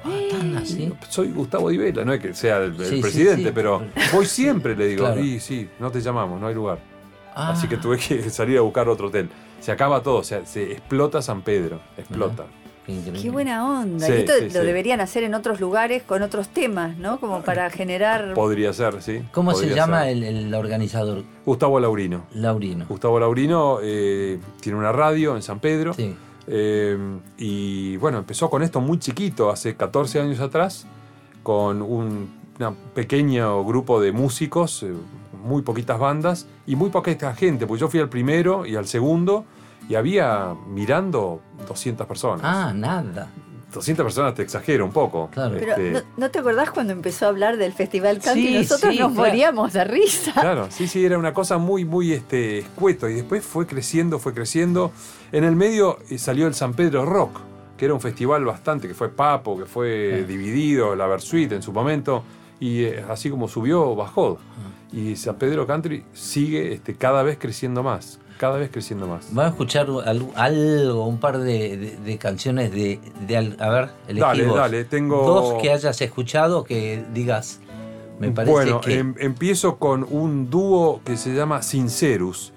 Ah. 0.02 0.62
Soy 1.10 1.30
Gustavo 1.30 1.68
Di 1.68 1.76
Vela, 1.76 2.06
no 2.06 2.14
es 2.14 2.20
que 2.20 2.32
sea 2.32 2.58
el, 2.62 2.72
presidente, 2.72 3.52
pero 3.52 3.82
voy 4.14 4.24
siempre, 4.24 4.74
le 4.74 4.86
digo, 4.86 5.04
Claro. 5.04 5.22
y 5.22 5.40
sí, 5.40 5.68
no 5.78 5.90
te 5.90 6.00
llamamos, 6.00 6.40
no 6.40 6.46
hay 6.46 6.54
lugar. 6.54 6.78
Ah, 7.34 7.50
Así 7.50 7.68
que 7.68 7.76
tuve 7.76 7.98
que 7.98 8.30
salir 8.30 8.56
a 8.56 8.62
buscar 8.62 8.88
otro 8.88 9.08
hotel. 9.08 9.28
Se 9.60 9.72
acaba 9.72 10.02
todo, 10.02 10.16
o 10.16 10.24
sea, 10.24 10.46
se 10.46 10.72
explota 10.72 11.20
San 11.20 11.42
Pedro, 11.42 11.80
explota. 11.98 12.46
Qué 13.20 13.30
buena 13.30 13.80
onda. 13.80 14.06
Sí, 14.06 14.12
y 14.12 14.16
esto 14.16 14.32
sí, 14.38 14.44
lo 14.46 14.60
sí. 14.60 14.66
deberían 14.66 15.00
hacer 15.00 15.22
en 15.22 15.34
otros 15.34 15.60
lugares 15.60 16.02
con 16.02 16.22
otros 16.22 16.48
temas, 16.48 16.96
¿no? 16.96 17.20
Como 17.20 17.42
para 17.42 17.68
generar. 17.70 18.34
Podría 18.34 18.72
ser, 18.72 19.02
sí. 19.02 19.22
¿Cómo 19.32 19.54
se 19.54 19.74
llama 19.74 20.08
el, 20.08 20.24
el 20.24 20.54
organizador? 20.54 21.22
Gustavo 21.44 21.78
Laurino. 21.80 22.26
Laurino. 22.34 22.86
Gustavo 22.88 23.20
Laurino 23.20 23.78
eh, 23.82 24.38
tiene 24.60 24.78
una 24.78 24.92
radio 24.92 25.36
en 25.36 25.42
San 25.42 25.60
Pedro. 25.60 25.92
Sí. 25.92 26.14
eh, 26.46 26.96
y 27.36 27.96
bueno, 27.98 28.18
empezó 28.18 28.48
con 28.48 28.62
esto 28.62 28.80
muy 28.80 28.98
chiquito, 28.98 29.50
hace 29.50 29.76
14 29.76 30.20
años 30.20 30.40
atrás, 30.40 30.86
con 31.42 31.82
un 31.82 32.38
una 32.58 32.74
pequeño 32.94 33.64
grupo 33.64 34.00
de 34.00 34.12
músicos, 34.12 34.82
eh, 34.82 34.92
muy 35.44 35.62
poquitas 35.62 35.98
bandas 35.98 36.46
y 36.66 36.76
muy 36.76 36.90
poquita 36.90 37.34
gente, 37.34 37.66
pues 37.66 37.80
yo 37.80 37.88
fui 37.88 38.00
al 38.00 38.08
primero 38.08 38.66
y 38.66 38.76
al 38.76 38.86
segundo 38.86 39.44
y 39.88 39.94
había 39.94 40.54
mirando 40.68 41.40
200 41.66 42.06
personas. 42.06 42.40
Ah, 42.44 42.72
nada. 42.74 43.28
200 43.72 44.02
personas 44.02 44.34
te 44.34 44.42
exagero 44.42 44.84
un 44.86 44.92
poco. 44.92 45.28
Claro. 45.30 45.54
Pero 45.58 45.72
Este, 45.72 45.90
¿no, 45.92 46.00
no 46.16 46.30
te 46.30 46.38
acordás 46.38 46.70
cuando 46.70 46.94
empezó 46.94 47.26
a 47.26 47.28
hablar 47.28 47.58
del 47.58 47.74
Festival 47.74 48.18
Country? 48.18 48.46
Sí, 48.48 48.54
Nosotros 48.54 48.94
sí, 48.94 48.98
nos 49.00 49.12
claro. 49.12 49.28
moríamos 49.28 49.72
de 49.74 49.84
risa. 49.84 50.32
Claro, 50.32 50.68
sí, 50.70 50.88
sí, 50.88 51.04
era 51.04 51.18
una 51.18 51.34
cosa 51.34 51.58
muy, 51.58 51.84
muy 51.84 52.12
este, 52.14 52.60
escueto. 52.60 53.08
Y 53.10 53.14
después 53.14 53.44
fue 53.44 53.66
creciendo, 53.66 54.18
fue 54.18 54.32
creciendo. 54.32 54.90
En 55.32 55.44
el 55.44 55.54
medio 55.54 55.98
eh, 56.08 56.16
salió 56.16 56.46
el 56.46 56.54
San 56.54 56.72
Pedro 56.72 57.04
Rock, 57.04 57.40
que 57.76 57.84
era 57.84 57.92
un 57.92 58.00
festival 58.00 58.42
bastante, 58.46 58.88
que 58.88 58.94
fue 58.94 59.10
Papo, 59.10 59.58
que 59.58 59.66
fue 59.66 60.20
Sí. 60.20 60.24
dividido, 60.32 60.96
la 60.96 61.06
Versuit 61.06 61.52
en 61.52 61.60
su 61.62 61.70
momento. 61.72 62.24
Y 62.60 62.84
eh, 62.84 63.04
así 63.08 63.28
como 63.28 63.48
subió, 63.48 63.94
bajó. 63.94 64.38
Y 64.92 65.14
San 65.16 65.36
Pedro 65.36 65.66
Country 65.66 66.04
sigue 66.14 66.72
este, 66.72 66.94
cada 66.94 67.22
vez 67.22 67.36
creciendo 67.38 67.82
más. 67.82 68.18
Cada 68.38 68.56
vez 68.56 68.70
creciendo 68.70 69.06
más. 69.08 69.26
Vamos 69.32 69.44
a 69.44 69.48
escuchar 69.48 69.88
algo, 70.36 71.06
un 71.06 71.18
par 71.18 71.38
de, 71.38 71.76
de- 71.76 71.96
de 71.96 72.18
canciones 72.18 72.70
de, 72.72 73.00
de 73.26 73.36
A 73.36 73.68
ver, 73.68 73.88
Dale, 74.14 74.44
dale, 74.46 74.84
tengo- 74.84 75.26
Dos 75.26 75.60
que 75.62 75.70
hayas 75.72 76.00
escuchado 76.00 76.64
que 76.64 77.04
digas. 77.12 77.60
Me 78.20 78.30
parece 78.30 78.52
bueno, 78.52 78.80
que. 78.80 78.98
em- 78.98 79.14
empiezo 79.18 79.76
con 79.76 80.06
un 80.08 80.50
dúo 80.50 81.00
que 81.04 81.16
se 81.16 81.34
llama 81.34 81.62
Sincerus, 81.62 82.52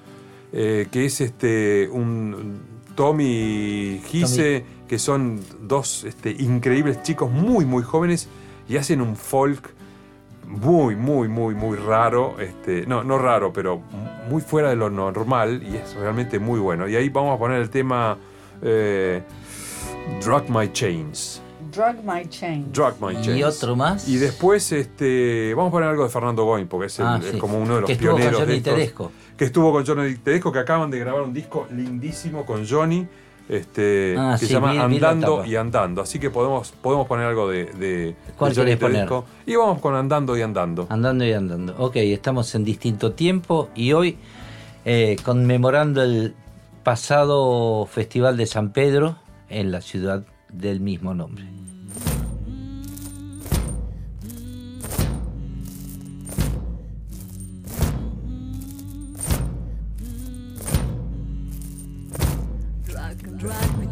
eh, 0.53 0.87
que 0.91 1.05
es 1.05 1.19
este 1.21 1.87
un 1.91 2.61
Tommy 2.95 4.01
Gise, 4.07 4.65
que 4.87 4.99
son 4.99 5.39
dos 5.61 6.03
este, 6.03 6.31
increíbles 6.31 7.01
chicos 7.03 7.31
muy, 7.31 7.65
muy 7.65 7.83
jóvenes 7.83 8.27
y 8.67 8.77
hacen 8.77 9.01
un 9.01 9.15
folk 9.15 9.73
muy, 10.47 10.95
muy, 10.95 11.27
muy, 11.29 11.55
muy 11.55 11.77
raro. 11.77 12.35
Este, 12.39 12.85
no, 12.87 13.03
no 13.03 13.17
raro, 13.17 13.53
pero 13.53 13.81
muy 14.29 14.41
fuera 14.41 14.69
de 14.69 14.75
lo 14.75 14.89
normal 14.89 15.61
y 15.63 15.75
es 15.77 15.93
realmente 15.95 16.39
muy 16.39 16.59
bueno. 16.59 16.87
Y 16.87 16.95
ahí 16.95 17.09
vamos 17.09 17.35
a 17.35 17.39
poner 17.39 17.61
el 17.61 17.69
tema 17.69 18.17
Eh, 18.63 19.21
Drug 20.23 20.43
My 20.49 20.71
Chains. 20.71 21.41
Drug 21.71 21.95
My 22.03 22.27
Chain. 22.27 22.71
Drug 22.71 22.93
My 22.99 23.13
Chains. 23.21 23.37
¿Y 23.39 23.43
otro 23.43 23.75
más? 23.75 24.07
Y 24.07 24.17
después, 24.17 24.71
este, 24.71 25.53
vamos 25.55 25.69
a 25.69 25.71
poner 25.71 25.89
algo 25.89 26.03
de 26.03 26.09
Fernando 26.09 26.43
Goin, 26.43 26.67
porque 26.67 26.87
es, 26.87 26.99
el- 26.99 27.05
Ah, 27.07 27.19
es 27.23 27.37
como 27.37 27.57
uno 27.57 27.75
de 27.75 27.81
los 27.81 27.87
Que 27.87 27.93
estuvo 27.93 28.11
con 28.11 28.19
pioneros. 28.19 28.39
de 28.41 28.45
Johnny 28.45 28.57
estos. 28.57 28.73
Tedesco. 28.75 29.11
Que 29.37 29.45
estuvo 29.45 29.71
con 29.71 29.85
Johnny 29.85 30.15
Tedesco, 30.15 30.51
que 30.51 30.59
acaban 30.59 30.91
de 30.91 30.99
grabar 30.99 31.21
un 31.23 31.33
disco 31.33 31.67
lindísimo 31.71 32.45
con 32.45 32.67
Johnny. 32.67 33.07
Este, 33.49 34.15
Ah, 34.17 34.35
que 34.39 34.45
sí, 34.45 34.47
se 34.47 34.53
llama 34.53 34.71
Andando 34.71 35.43
y 35.45 35.55
Andando. 35.55 36.01
Así 36.01 36.19
que 36.19 36.29
podemos, 36.29 36.71
podemos 36.71 37.07
poner 37.07 37.25
algo 37.25 37.49
de, 37.49 37.65
de, 37.65 38.15
¿Cuál 38.37 38.53
de 38.53 38.77
poner? 38.77 38.97
Tedesco. 38.97 39.25
Y 39.45 39.55
vamos 39.55 39.79
con 39.79 39.95
Andando 39.95 40.37
y 40.37 40.41
Andando. 40.41 40.87
Andando 40.89 41.25
y 41.25 41.33
andando. 41.33 41.75
Ok, 41.77 41.97
estamos 41.97 42.53
en 42.55 42.63
distinto 42.63 43.11
tiempo 43.13 43.69
y 43.75 43.93
hoy 43.93 44.17
eh, 44.85 45.17
conmemorando 45.23 46.01
el 46.01 46.33
pasado 46.83 47.85
Festival 47.85 48.37
de 48.37 48.45
San 48.45 48.71
Pedro 48.71 49.17
en 49.49 49.71
la 49.71 49.81
ciudad 49.81 50.23
del 50.51 50.79
mismo 50.79 51.13
nombre. 51.13 51.45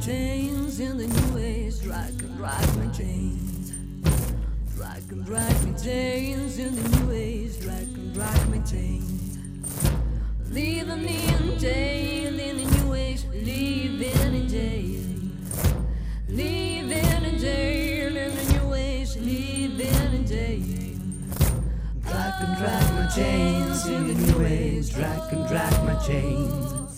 Chains 0.10 0.80
in 0.80 0.98
the 0.98 1.06
new 1.06 1.38
age. 1.38 1.80
Drag 1.84 2.10
and 2.24 2.36
drag 2.36 2.78
my 2.78 2.88
chains. 2.88 3.74
Drag 4.76 5.04
and 5.12 5.24
drag 5.24 5.56
my 5.64 5.78
chains 5.78 6.58
in 6.58 6.76
the 6.76 6.98
new 6.98 7.12
age. 7.12 7.60
Drag 7.60 7.84
and 7.84 8.12
drag 8.12 8.50
my 8.50 8.58
chains. 8.60 9.38
Leaving 10.50 11.04
me 11.06 11.28
in 11.28 11.60
jail 11.60 12.40
in 12.40 12.58
the 12.58 12.66
new 12.76 12.94
age. 12.96 13.24
Leaving 13.32 14.34
in 14.34 14.48
jail. 14.50 15.06
Leaving 16.28 17.24
in 17.30 17.38
jail 17.38 18.18
in 18.18 18.36
the 18.36 18.46
new 18.54 18.74
age. 18.74 19.16
Leaving 19.18 20.14
in 20.18 20.26
jail. 20.26 20.98
Drag 22.02 22.34
and 22.46 22.58
drag 22.58 22.94
my 22.96 23.08
chains 23.16 23.86
in 23.86 24.08
the 24.08 24.16
new 24.16 24.44
age. 24.44 24.92
Drag 24.92 25.34
and 25.34 25.48
drag 25.48 25.74
my 25.86 25.96
chains. 26.08 26.89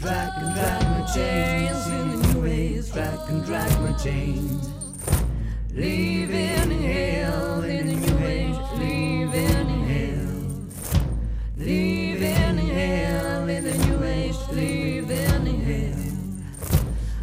Drag 0.00 0.30
and 0.36 0.54
drag 0.54 0.82
my 0.84 1.06
chains 1.12 1.86
in 1.88 2.08
the 2.10 2.28
new 2.28 2.40
ways. 2.42 2.90
Drag 2.92 3.18
and 3.30 3.44
drag 3.44 3.80
my 3.80 3.92
chains. 3.94 4.70
Leaving 5.72 6.70
in 6.70 6.70
hell 6.70 7.62
in 7.64 7.86
the 7.88 7.94
new 7.94 8.18
age. 8.24 8.56
Leaving 8.78 9.34
in 9.34 9.84
hell. 9.90 10.34
Leaving 11.56 12.58
in 12.58 12.58
hell 12.58 13.48
in 13.48 13.64
the 13.64 13.78
new 13.86 14.04
age. 14.04 14.36
Leaving 14.52 15.46
in 15.48 15.60
hell. 15.68 16.04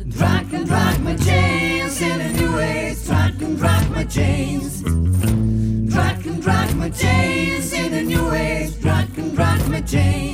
Drag 0.10 0.54
and 0.54 0.68
drag 0.68 1.00
my 1.00 1.16
chains 1.16 2.02
in 2.02 2.18
the 2.18 2.42
new 2.42 2.56
ways. 2.58 3.06
Drag 3.08 3.42
and 3.42 3.58
drag 3.58 3.90
my 3.90 4.04
chains. 4.04 4.82
Drag 4.82 6.28
and 6.28 6.42
drag 6.42 6.76
my 6.76 6.90
chains 6.90 7.72
in 7.72 7.92
the 7.94 8.04
new 8.04 8.30
ways. 8.30 8.76
Drag 8.76 9.18
and 9.18 9.34
drag 9.34 9.70
my 9.70 9.80
chains. 9.80 10.25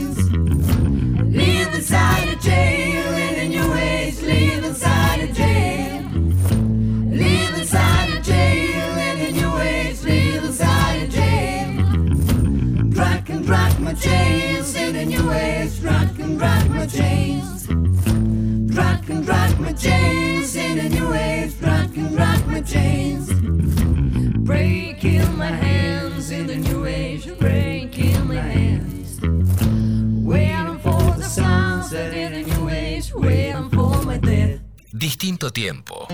Chains 19.82 20.56
in 20.56 20.80
a 20.80 20.90
new 20.90 21.14
age. 21.14 21.60
Drag 21.60 21.98
and 21.98 22.16
drag 22.16 22.48
my 22.48 22.62
chains. 22.62 23.32
Breaking 24.46 25.38
my 25.38 25.48
hands 25.48 26.32
in 26.32 26.48
the 26.48 26.56
new 26.56 26.86
age. 26.86 27.28
Breaking 27.40 28.28
my 28.28 28.36
hands. 28.36 29.20
Waiting 30.24 30.80
for 30.80 31.02
the 31.18 31.24
sunset 31.24 32.14
in 32.14 32.34
a 32.34 32.44
new 32.44 32.70
age. 32.70 33.14
Waiting 33.14 33.70
for 33.70 34.04
my 34.04 34.18
death. 34.18 34.60
Distinto 34.94 35.50
tiempo. 35.50 36.08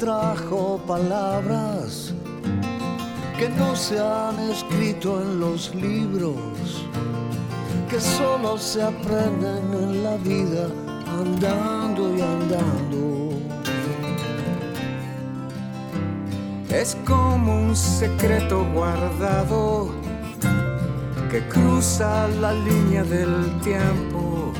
Trajo 0.00 0.80
palabras 0.86 2.14
que 3.38 3.50
no 3.50 3.76
se 3.76 4.00
han 4.00 4.38
escrito 4.50 5.20
en 5.20 5.40
los 5.40 5.74
libros, 5.74 6.86
que 7.90 8.00
solo 8.00 8.56
se 8.56 8.82
aprenden 8.82 9.62
en 9.74 10.02
la 10.02 10.16
vida 10.16 10.68
andando 11.06 12.16
y 12.16 12.20
andando. 12.22 13.30
Es 16.70 16.96
como 17.06 17.64
un 17.66 17.76
secreto 17.76 18.64
guardado 18.72 19.90
que 21.30 21.46
cruza 21.48 22.26
la 22.40 22.54
línea 22.54 23.04
del 23.04 23.60
tiempo, 23.60 24.50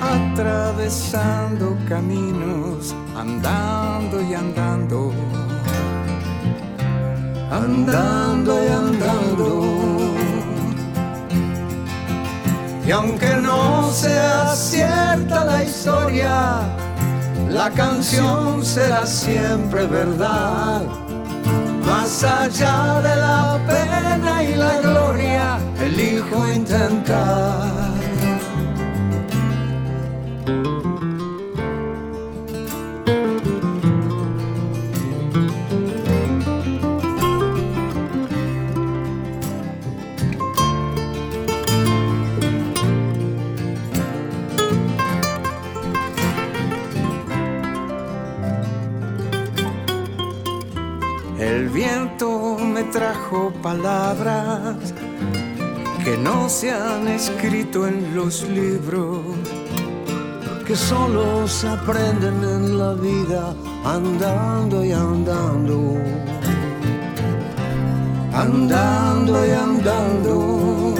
atravesando 0.00 1.76
caminos, 1.88 2.96
andando 3.22 4.20
y 4.20 4.34
andando, 4.34 5.12
andando 7.52 8.64
y 8.64 8.68
andando. 8.68 9.48
Y 12.84 12.90
aunque 12.90 13.36
no 13.36 13.92
sea 13.92 14.48
cierta 14.56 15.44
la 15.44 15.62
historia, 15.62 16.62
la 17.48 17.70
canción 17.70 18.64
será 18.64 19.06
siempre 19.06 19.86
verdad. 19.86 20.82
Más 21.86 22.24
allá 22.24 23.00
de 23.02 23.16
la 23.26 23.60
pena 23.68 24.42
y 24.42 24.54
la 24.56 24.80
gloria, 24.80 25.58
elijo 25.80 26.52
intentar. 26.52 28.01
Trajo 52.92 53.50
palabras 53.62 54.92
que 56.04 56.18
no 56.18 56.50
se 56.50 56.70
han 56.70 57.08
escrito 57.08 57.86
en 57.88 58.14
los 58.14 58.42
libros. 58.42 59.20
que 60.66 60.76
solo 60.76 61.48
se 61.48 61.68
aprenden 61.68 62.36
en 62.44 62.78
la 62.78 62.92
vida 62.92 63.54
andando 63.84 64.84
y 64.84 64.92
andando. 64.92 65.96
andando 68.32 69.46
y 69.46 69.50
andando. 69.50 70.94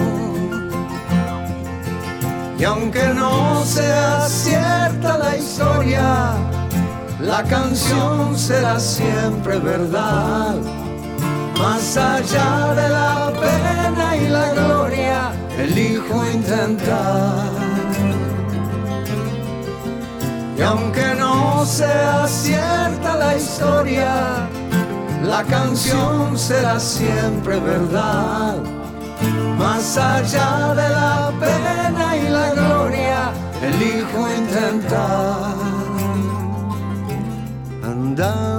Y 2.59 2.63
aunque 2.63 3.05
no 3.13 3.63
sea 3.63 4.27
cierta 4.27 5.17
la 5.17 5.37
historia, 5.37 6.33
la 7.19 7.43
canción 7.43 8.37
será 8.37 8.79
siempre 8.79 9.59
verdad. 9.59 10.82
Más 11.57 11.97
allá 11.97 12.73
de 12.75 12.89
la 12.89 13.33
pena 13.39 14.17
y 14.17 14.27
la 14.27 14.53
gloria, 14.53 15.31
elijo 15.57 16.25
intentar. 16.25 17.51
Y 20.57 20.61
aunque 20.61 21.15
no 21.17 21.65
sea 21.65 22.27
cierta 22.27 23.17
la 23.17 23.35
historia, 23.35 24.47
la 25.23 25.43
canción 25.43 26.37
será 26.37 26.79
siempre 26.79 27.59
verdad. 27.59 28.57
Más 29.57 29.97
allá 29.97 30.73
de 30.75 30.89
la 30.89 31.31
pena 31.39 32.17
y 32.17 32.29
la 32.29 32.49
gloria, 32.53 33.31
elijo 33.61 34.27
intentar. 34.37 35.53
andando 38.15 38.52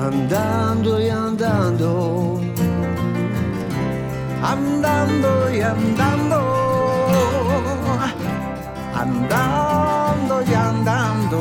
andando 0.00 1.00
y 1.00 1.08
andando, 1.08 2.40
andando 4.42 5.50
y 5.52 5.60
andando, 5.60 6.40
andando 8.94 10.42
y 10.42 10.54
andando, 10.54 11.40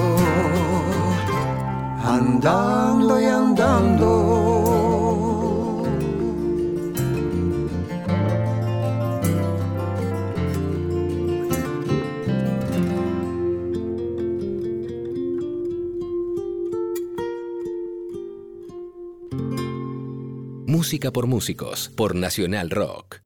andando 2.03 3.21
y 3.21 3.25
andando. 3.25 4.56
Música 20.77 21.11
por 21.11 21.25
músicos, 21.25 21.89
por 21.95 22.13
Nacional 22.13 22.69
Rock. 22.69 23.21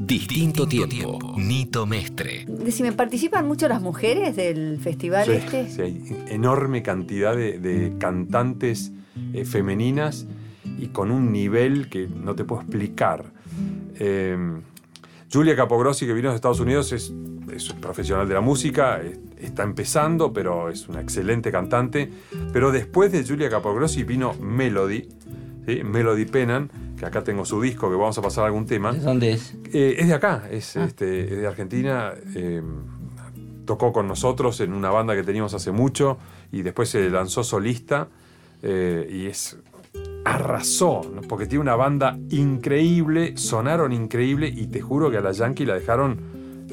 Distinto 0.00 0.66
tiempo, 0.66 1.18
Nito 1.36 1.84
Mestre. 1.84 2.46
Decime, 2.48 2.92
¿participan 2.92 3.46
mucho 3.46 3.68
las 3.68 3.82
mujeres 3.82 4.36
del 4.36 4.78
festival 4.80 5.26
Sí, 5.26 5.32
este? 5.32 5.68
sí, 5.70 5.82
hay 5.82 6.02
enorme 6.28 6.82
cantidad 6.82 7.36
de, 7.36 7.58
de 7.58 7.92
cantantes 7.98 8.92
eh, 9.34 9.44
femeninas 9.44 10.26
y 10.78 10.86
con 10.88 11.10
un 11.10 11.30
nivel 11.32 11.90
que 11.90 12.06
no 12.06 12.34
te 12.34 12.44
puedo 12.44 12.62
explicar. 12.62 13.32
Eh, 13.98 14.36
Julia 15.30 15.54
Capogrossi, 15.56 16.06
que 16.06 16.14
vino 16.14 16.30
de 16.30 16.36
Estados 16.36 16.60
Unidos, 16.60 16.92
es, 16.92 17.12
es 17.52 17.72
profesional 17.74 18.26
de 18.26 18.34
la 18.34 18.40
música, 18.40 19.02
es- 19.02 19.18
está 19.40 19.62
empezando, 19.62 20.32
pero 20.32 20.68
es 20.68 20.88
una 20.88 21.00
excelente 21.00 21.50
cantante. 21.50 22.10
Pero 22.52 22.72
después 22.72 23.12
de 23.12 23.24
Julia 23.24 23.50
Capogrossi 23.50 24.04
vino 24.04 24.34
Melody, 24.34 25.08
¿sí? 25.66 25.82
Melody 25.84 26.24
Pennan, 26.24 26.70
que 26.98 27.06
acá 27.06 27.22
tengo 27.22 27.44
su 27.44 27.60
disco, 27.60 27.88
que 27.90 27.96
vamos 27.96 28.16
a 28.18 28.22
pasar 28.22 28.44
algún 28.44 28.66
tema. 28.66 28.92
¿De 28.92 29.00
dónde 29.00 29.32
es? 29.32 29.54
Eh, 29.72 29.96
es 29.98 30.08
de 30.08 30.14
acá, 30.14 30.48
es, 30.50 30.76
este, 30.76 31.24
es 31.24 31.40
de 31.40 31.46
Argentina. 31.46 32.12
eh, 32.34 32.62
tocó 33.68 33.92
con 33.92 34.08
nosotros 34.08 34.60
en 34.60 34.72
una 34.72 34.88
banda 34.88 35.14
que 35.14 35.22
teníamos 35.22 35.52
hace 35.52 35.72
mucho 35.72 36.16
y 36.50 36.62
después 36.62 36.88
se 36.88 37.10
lanzó 37.10 37.44
solista 37.44 38.08
eh, 38.62 39.06
y 39.12 39.26
es 39.26 39.58
arrasó, 40.24 41.02
¿no? 41.14 41.20
porque 41.20 41.46
tiene 41.46 41.60
una 41.60 41.76
banda 41.76 42.18
increíble, 42.30 43.36
sonaron 43.36 43.92
increíble 43.92 44.48
y 44.48 44.68
te 44.68 44.80
juro 44.80 45.10
que 45.10 45.18
a 45.18 45.20
la 45.20 45.32
Yankee 45.32 45.66
la 45.66 45.74
dejaron 45.74 46.18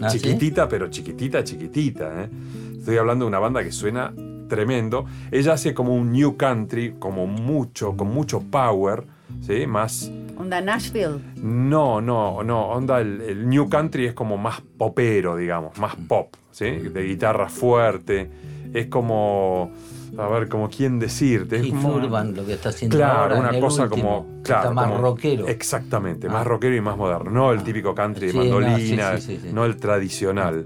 ¿Ah, 0.02 0.10
sí? 0.10 0.20
chiquitita, 0.20 0.68
pero 0.68 0.90
chiquitita, 0.90 1.44
chiquitita. 1.44 2.24
¿eh? 2.24 2.30
Estoy 2.78 2.98
hablando 2.98 3.26
de 3.26 3.30
una 3.30 3.40
banda 3.40 3.64
que 3.64 3.72
suena 3.72 4.14
tremendo. 4.48 5.06
Ella 5.32 5.54
hace 5.54 5.74
como 5.74 5.96
un 5.96 6.12
new 6.12 6.38
country, 6.38 6.96
como 7.00 7.28
mucho, 7.28 7.96
con 7.96 8.14
mucho 8.14 8.42
power, 8.42 9.06
¿sí? 9.42 9.66
más 9.66 10.12
Onda 10.38 10.62
Nashville. 10.62 11.20
no, 11.42 12.02
no, 12.02 12.44
no. 12.44 12.68
Onda, 12.68 13.00
el, 13.00 13.22
el 13.22 13.50
New 13.50 13.70
Country 13.70 14.08
es 14.08 14.14
como 14.14 14.38
más 14.38 14.62
popero, 14.78 15.36
digamos, 15.38 15.78
más 15.80 15.96
pop, 15.96 16.36
¿sí? 16.52 16.66
De 16.66 17.04
guitarra 17.04 17.48
fuerte. 17.50 18.30
Es 18.76 18.88
como. 18.88 19.72
A 20.18 20.28
ver, 20.28 20.48
como 20.50 20.70
quién 20.70 21.00
decirte. 21.00 21.58
Es 21.58 21.68
como, 21.70 21.96
Urban, 21.96 22.36
lo 22.36 22.46
que 22.46 22.54
está 22.54 22.70
haciendo 22.70 22.98
Claro, 22.98 23.22
ahora. 23.22 23.36
en 23.36 23.40
una 23.42 23.50
el 23.52 23.60
cosa 23.62 23.84
último, 23.84 24.26
como. 24.28 24.44
Claro, 24.44 24.62
está 24.64 24.74
más 24.74 24.88
como- 24.88 24.98
rockero. 25.02 25.48
Exactamente, 25.48 26.28
Ah. 26.28 26.32
más 26.34 26.48
rockero 26.48 26.76
y 26.76 26.82
más 26.82 26.98
moderno. 26.98 27.32
No 27.32 27.52
el 27.52 27.64
típico 27.64 27.96
country 27.96 28.28
de 28.28 28.32
Sí, 28.34 28.38
no, 28.38 28.44
sí, 28.44 28.50
mandolina, 28.52 29.18
sí, 29.18 29.22
sí, 29.36 29.40
sí. 29.44 29.50
no 29.54 29.66
el 29.66 29.78
tradicional. 29.78 30.66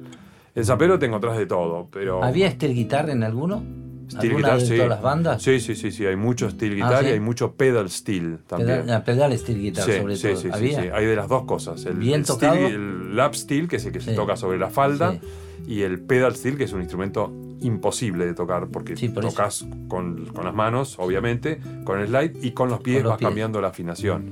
El 0.56 0.66
zapero 0.66 0.98
te 1.00 1.06
encontrás 1.06 1.38
de 1.38 1.46
todo, 1.46 1.88
pero. 1.92 2.24
¿Había 2.24 2.50
steel 2.52 2.74
guitar 2.74 3.10
en 3.12 3.24
alguno? 3.24 3.64
Steel 4.10 4.32
¿Alguna 4.34 4.38
guitar, 4.48 4.60
de 4.60 4.66
sí. 4.66 4.76
todas 4.76 4.90
las 4.90 5.02
bandas? 5.02 5.42
Sí, 5.44 5.60
sí, 5.60 5.76
sí, 5.76 5.92
sí. 5.92 6.06
Hay 6.06 6.16
mucho 6.16 6.50
steel 6.50 6.72
Ah, 6.72 6.76
guitar 6.76 7.04
¿sí? 7.04 7.10
y 7.10 7.14
hay 7.14 7.20
mucho 7.20 7.54
pedal 7.54 7.90
steel 7.90 8.40
también. 8.48 8.82
Pedal, 8.86 9.04
pedal 9.04 9.38
steel 9.38 9.60
guitar, 9.62 9.86
Sí, 9.86 9.92
sobre 10.00 10.18
todo. 10.18 10.36
sí, 10.36 10.50
¿Había? 10.52 10.82
sí. 10.82 10.90
Hay 10.94 11.06
de 11.06 11.16
las 11.16 11.28
dos 11.30 11.46
cosas. 11.46 11.86
El, 11.86 11.98
¿Bien 11.98 12.22
el 12.22 12.26
tocado? 12.26 12.56
steel, 12.56 12.74
el 12.74 13.16
lap 13.16 13.34
steel, 13.36 13.68
que 13.68 13.76
es 13.76 13.86
el 13.86 13.92
que 13.92 14.02
se 14.02 14.14
toca 14.14 14.36
sobre 14.36 14.58
la 14.58 14.70
falda, 14.70 15.20
y 15.68 15.82
el 15.82 16.00
pedal 16.00 16.36
steel, 16.36 16.58
que 16.58 16.64
es 16.64 16.74
un 16.74 16.80
instrumento 16.82 17.32
imposible 17.62 18.26
de 18.26 18.34
tocar, 18.34 18.68
porque 18.68 18.96
por 19.14 19.26
tocas 19.26 19.66
con, 19.88 20.26
con 20.28 20.46
las 20.46 20.56
manos, 20.56 20.96
obviamente, 20.98 21.60
con 21.84 22.00
el 22.00 22.08
slide, 22.08 22.34
y 22.42 22.52
con 22.52 22.70
los 22.70 22.80
pies 22.82 22.98
Con 22.98 23.04
los 23.04 23.12
vas 23.12 23.20
pies. 23.20 23.28
cambiando 23.28 23.62
la 23.62 23.68
afinación. 23.68 24.26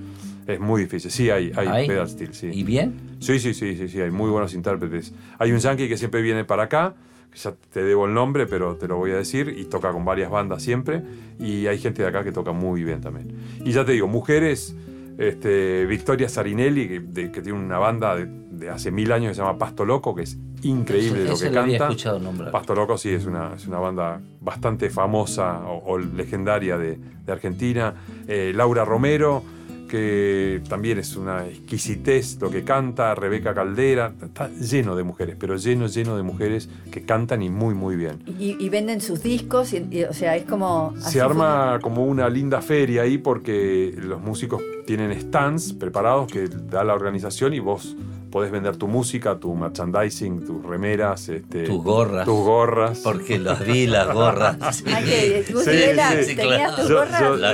Es 0.48 0.60
muy 0.62 0.84
difícil. 0.84 1.12
Sí, 1.12 1.30
hay, 1.30 1.52
hay 1.56 1.68
¿Hay? 1.68 1.88
pedal 1.88 2.10
steel, 2.10 2.34
sí. 2.34 2.50
¿Y 2.52 2.63
bien? 2.63 3.18
Sí, 3.20 3.38
sí, 3.38 3.54
sí, 3.54 3.76
sí, 3.76 3.90
sí, 3.90 4.00
hay 4.02 4.12
muy 4.12 4.30
buenos 4.30 4.54
intérpretes. 4.54 5.13
Hay 5.38 5.52
un 5.52 5.60
yankee 5.60 5.90
que 5.90 5.98
siempre 5.98 6.22
viene 6.22 6.46
para 6.46 6.63
acá, 6.63 6.96
ya 7.38 7.54
te 7.71 7.84
debo 7.84 8.06
el 8.06 8.13
nombre, 8.13 8.45
pero 8.47 8.76
te 8.76 8.88
lo 8.88 8.97
voy 8.97 9.12
a 9.12 9.15
decir, 9.17 9.56
y 9.58 9.65
toca 9.65 9.91
con 9.91 10.04
varias 10.06 10.30
bandas 10.30 10.62
siempre, 10.63 11.02
y 11.39 11.67
hay 11.67 11.78
gente 11.80 12.02
de 12.02 12.08
acá 12.10 12.23
que 12.23 12.32
toca 12.32 12.52
muy 12.52 12.84
bien 12.84 13.02
también. 13.02 13.34
Y 13.63 13.71
ya 13.71 13.86
te 13.86 13.91
digo, 13.93 14.08
mujeres, 14.08 14.76
este, 15.17 15.86
Victoria 15.86 16.30
Sarinelli, 16.30 16.88
que, 16.88 17.00
de- 17.00 17.32
que 17.32 17.41
tiene 17.41 17.58
una 17.60 17.78
banda 17.80 18.15
de, 18.15 18.26
de 18.28 18.69
hace 18.69 18.91
mil 18.91 19.12
años 19.12 19.30
que 19.32 19.36
se 19.36 19.41
llama 19.41 19.58
Pasto 19.58 19.86
Loco, 19.86 20.13
que 20.15 20.23
es 20.23 20.38
increíble 20.63 21.26
lo 21.26 21.38
que 21.38 21.50
lo 21.50 21.62
había 21.62 21.78
canta. 21.78 21.93
escuchado 21.93 22.19
nombrar. 22.19 22.52
Pasto 22.52 22.76
Loco 22.76 22.97
sí 22.97 23.10
es 23.10 23.26
una, 23.26 23.54
es 23.56 23.67
una 23.67 23.80
banda 23.80 24.19
bastante 24.41 24.89
famosa 24.89 25.60
o, 25.67 25.93
o 25.93 25.97
legendaria 26.00 26.78
de, 26.78 26.97
de 27.26 27.32
Argentina. 27.32 27.93
Eh, 28.28 28.52
Laura 28.56 28.84
Romero, 28.86 29.43
que 29.88 30.62
también 30.69 31.00
es 31.00 31.15
una 31.15 31.47
exquisitez 31.47 32.38
lo 32.39 32.50
que 32.50 32.63
canta. 32.63 33.15
Rebeca 33.15 33.54
Caldera, 33.54 34.13
está 34.21 34.50
lleno 34.50 34.95
de 34.95 35.04
mujeres, 35.04 35.36
pero 35.39 35.56
lleno, 35.56 35.88
lleno 35.88 36.17
de 36.17 36.23
mujeres 36.23 36.69
que 36.91 37.04
cantan 37.04 37.41
y 37.41 37.50
muy, 37.50 37.73
muy 37.73 37.95
bien. 37.95 38.19
Y, 38.39 38.63
y 38.63 38.69
venden 38.69 39.02
sus 39.02 39.23
discos, 39.23 39.73
y, 39.73 39.88
y, 39.89 40.04
o 40.04 40.13
sea, 40.13 40.36
es 40.36 40.43
como... 40.43 40.93
Se 41.00 41.21
arma 41.21 41.80
como 41.82 42.06
una 42.06 42.30
linda 42.30 42.62
feria 42.62 43.04
ahí 43.04 43.17
porque 43.17 43.93
los 43.97 44.21
músicos 44.21 44.62
tienen 44.86 45.19
stands 45.19 45.73
preparados 45.73 46.32
que 46.32 46.47
da 46.47 46.84
la 46.84 46.93
organización 46.93 47.54
y 47.54 47.60
vos 47.60 47.95
podés 48.32 48.52
vender 48.52 48.76
tu 48.78 48.88
música, 48.88 49.38
tu 49.40 49.56
merchandising, 49.56 50.46
tus 50.46 50.63
remeras, 50.66 51.30
este, 51.30 51.63
Tus 51.63 51.84
gorras. 51.84 52.26
tus 52.26 52.40
gorras. 52.44 53.00
Porque 53.00 53.40
los 53.40 53.60
vi, 53.66 53.88
las 53.88 54.13
gorras. 54.13 54.58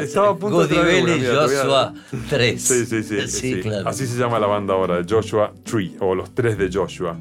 Estaba 0.02 0.30
a 0.30 0.36
punto 0.36 0.66
de 0.68 0.76
Goody 0.76 0.82
traer 0.82 1.04
una, 1.04 1.16
y 1.16 1.20
mira, 1.20 1.34
Joshua 1.36 1.94
3. 2.30 2.62
Sí, 2.62 2.86
sí, 2.86 3.04
sí, 3.04 3.28
sí. 3.28 3.62
claro. 3.62 3.88
Así 3.90 4.08
se 4.08 4.18
llama 4.18 4.40
la 4.40 4.48
banda 4.48 4.74
ahora, 4.74 5.02
Joshua 5.08 5.54
Tree, 5.64 5.96
o 6.00 6.16
los 6.16 6.34
tres 6.34 6.58
de 6.58 6.70
Joshua. 6.72 7.16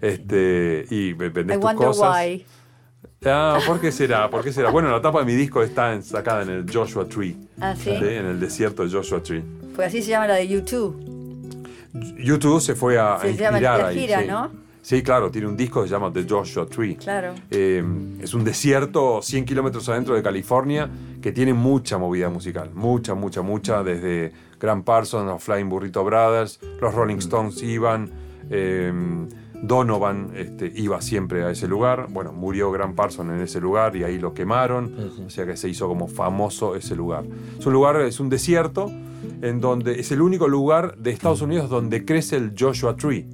Este, 0.00 0.86
y 0.90 1.12
ve- 1.12 1.26
I 1.26 1.28
vendés 1.30 1.56
tus 1.58 1.64
wonder 1.64 1.86
cosas. 1.88 2.16
why. 2.26 2.44
Ah, 3.26 3.58
¿por 3.66 3.80
qué 3.80 3.92
será? 3.92 4.30
¿Por 4.30 4.42
qué 4.42 4.52
será? 4.52 4.70
Bueno, 4.70 4.90
la 4.90 5.00
tapa 5.02 5.20
de 5.20 5.26
mi 5.26 5.34
disco 5.34 5.62
está 5.62 5.92
en- 5.92 6.02
sacada 6.02 6.42
en 6.42 6.48
el 6.50 6.72
Joshua 6.72 7.06
Tree. 7.06 7.36
Ah, 7.60 7.74
¿sí? 7.76 7.90
En 7.90 8.26
el 8.26 8.40
desierto 8.40 8.82
de 8.82 8.90
Joshua 8.90 9.22
Tree. 9.22 9.42
Pues 9.76 9.88
así 9.88 10.02
se 10.02 10.10
llama 10.10 10.26
la 10.26 10.34
de 10.36 10.48
YouTube. 10.48 10.96
YouTube 11.92 12.60
se 12.60 12.74
fue 12.74 12.98
a, 12.98 13.18
Se 13.20 13.30
inspirar 13.30 13.84
ahí. 13.84 13.98
Gira, 14.00 14.20
sí. 14.20 14.26
¿no? 14.28 14.50
Sí, 14.82 15.02
claro, 15.02 15.30
tiene 15.30 15.46
un 15.46 15.56
disco 15.56 15.82
que 15.82 15.88
se 15.88 15.94
llama 15.94 16.10
The 16.12 16.24
Joshua 16.28 16.66
Tree. 16.66 16.96
Claro. 16.96 17.34
Eh, 17.50 17.84
es 18.22 18.32
un 18.32 18.44
desierto 18.44 19.20
100 19.22 19.44
kilómetros 19.44 19.88
adentro 19.90 20.14
de 20.14 20.22
California 20.22 20.88
que 21.20 21.32
tiene 21.32 21.52
mucha 21.52 21.98
movida 21.98 22.30
musical. 22.30 22.70
Mucha, 22.74 23.14
mucha, 23.14 23.42
mucha. 23.42 23.82
Desde 23.82 24.32
Grant 24.58 24.84
Parsons, 24.84 25.26
los 25.26 25.42
Flying 25.42 25.68
Burrito 25.68 26.02
Brothers, 26.02 26.60
los 26.80 26.94
Rolling 26.94 27.16
Stones 27.18 27.62
iban. 27.62 28.10
eh, 28.50 28.92
Donovan 29.62 30.30
este, 30.34 30.72
iba 30.74 31.00
siempre 31.00 31.44
a 31.44 31.50
ese 31.50 31.68
lugar. 31.68 32.06
Bueno, 32.10 32.32
murió 32.32 32.70
Grant 32.70 32.94
Parsons 32.94 33.30
en 33.30 33.40
ese 33.40 33.60
lugar 33.60 33.96
y 33.96 34.04
ahí 34.04 34.18
lo 34.18 34.32
quemaron. 34.32 34.94
O 35.26 35.30
sea 35.30 35.46
que 35.46 35.56
se 35.56 35.68
hizo 35.68 35.86
como 35.88 36.08
famoso 36.08 36.76
ese 36.76 36.96
lugar. 36.96 37.24
Es 37.58 37.66
un 37.66 37.72
lugar, 37.72 38.00
es 38.00 38.20
un 38.20 38.28
desierto 38.28 38.90
en 39.42 39.60
donde 39.60 40.00
es 40.00 40.12
el 40.12 40.22
único 40.22 40.48
lugar 40.48 40.96
de 40.96 41.10
Estados 41.10 41.42
Unidos 41.42 41.68
donde 41.68 42.04
crece 42.04 42.36
el 42.36 42.54
Joshua 42.58 42.96
Tree. 42.96 43.26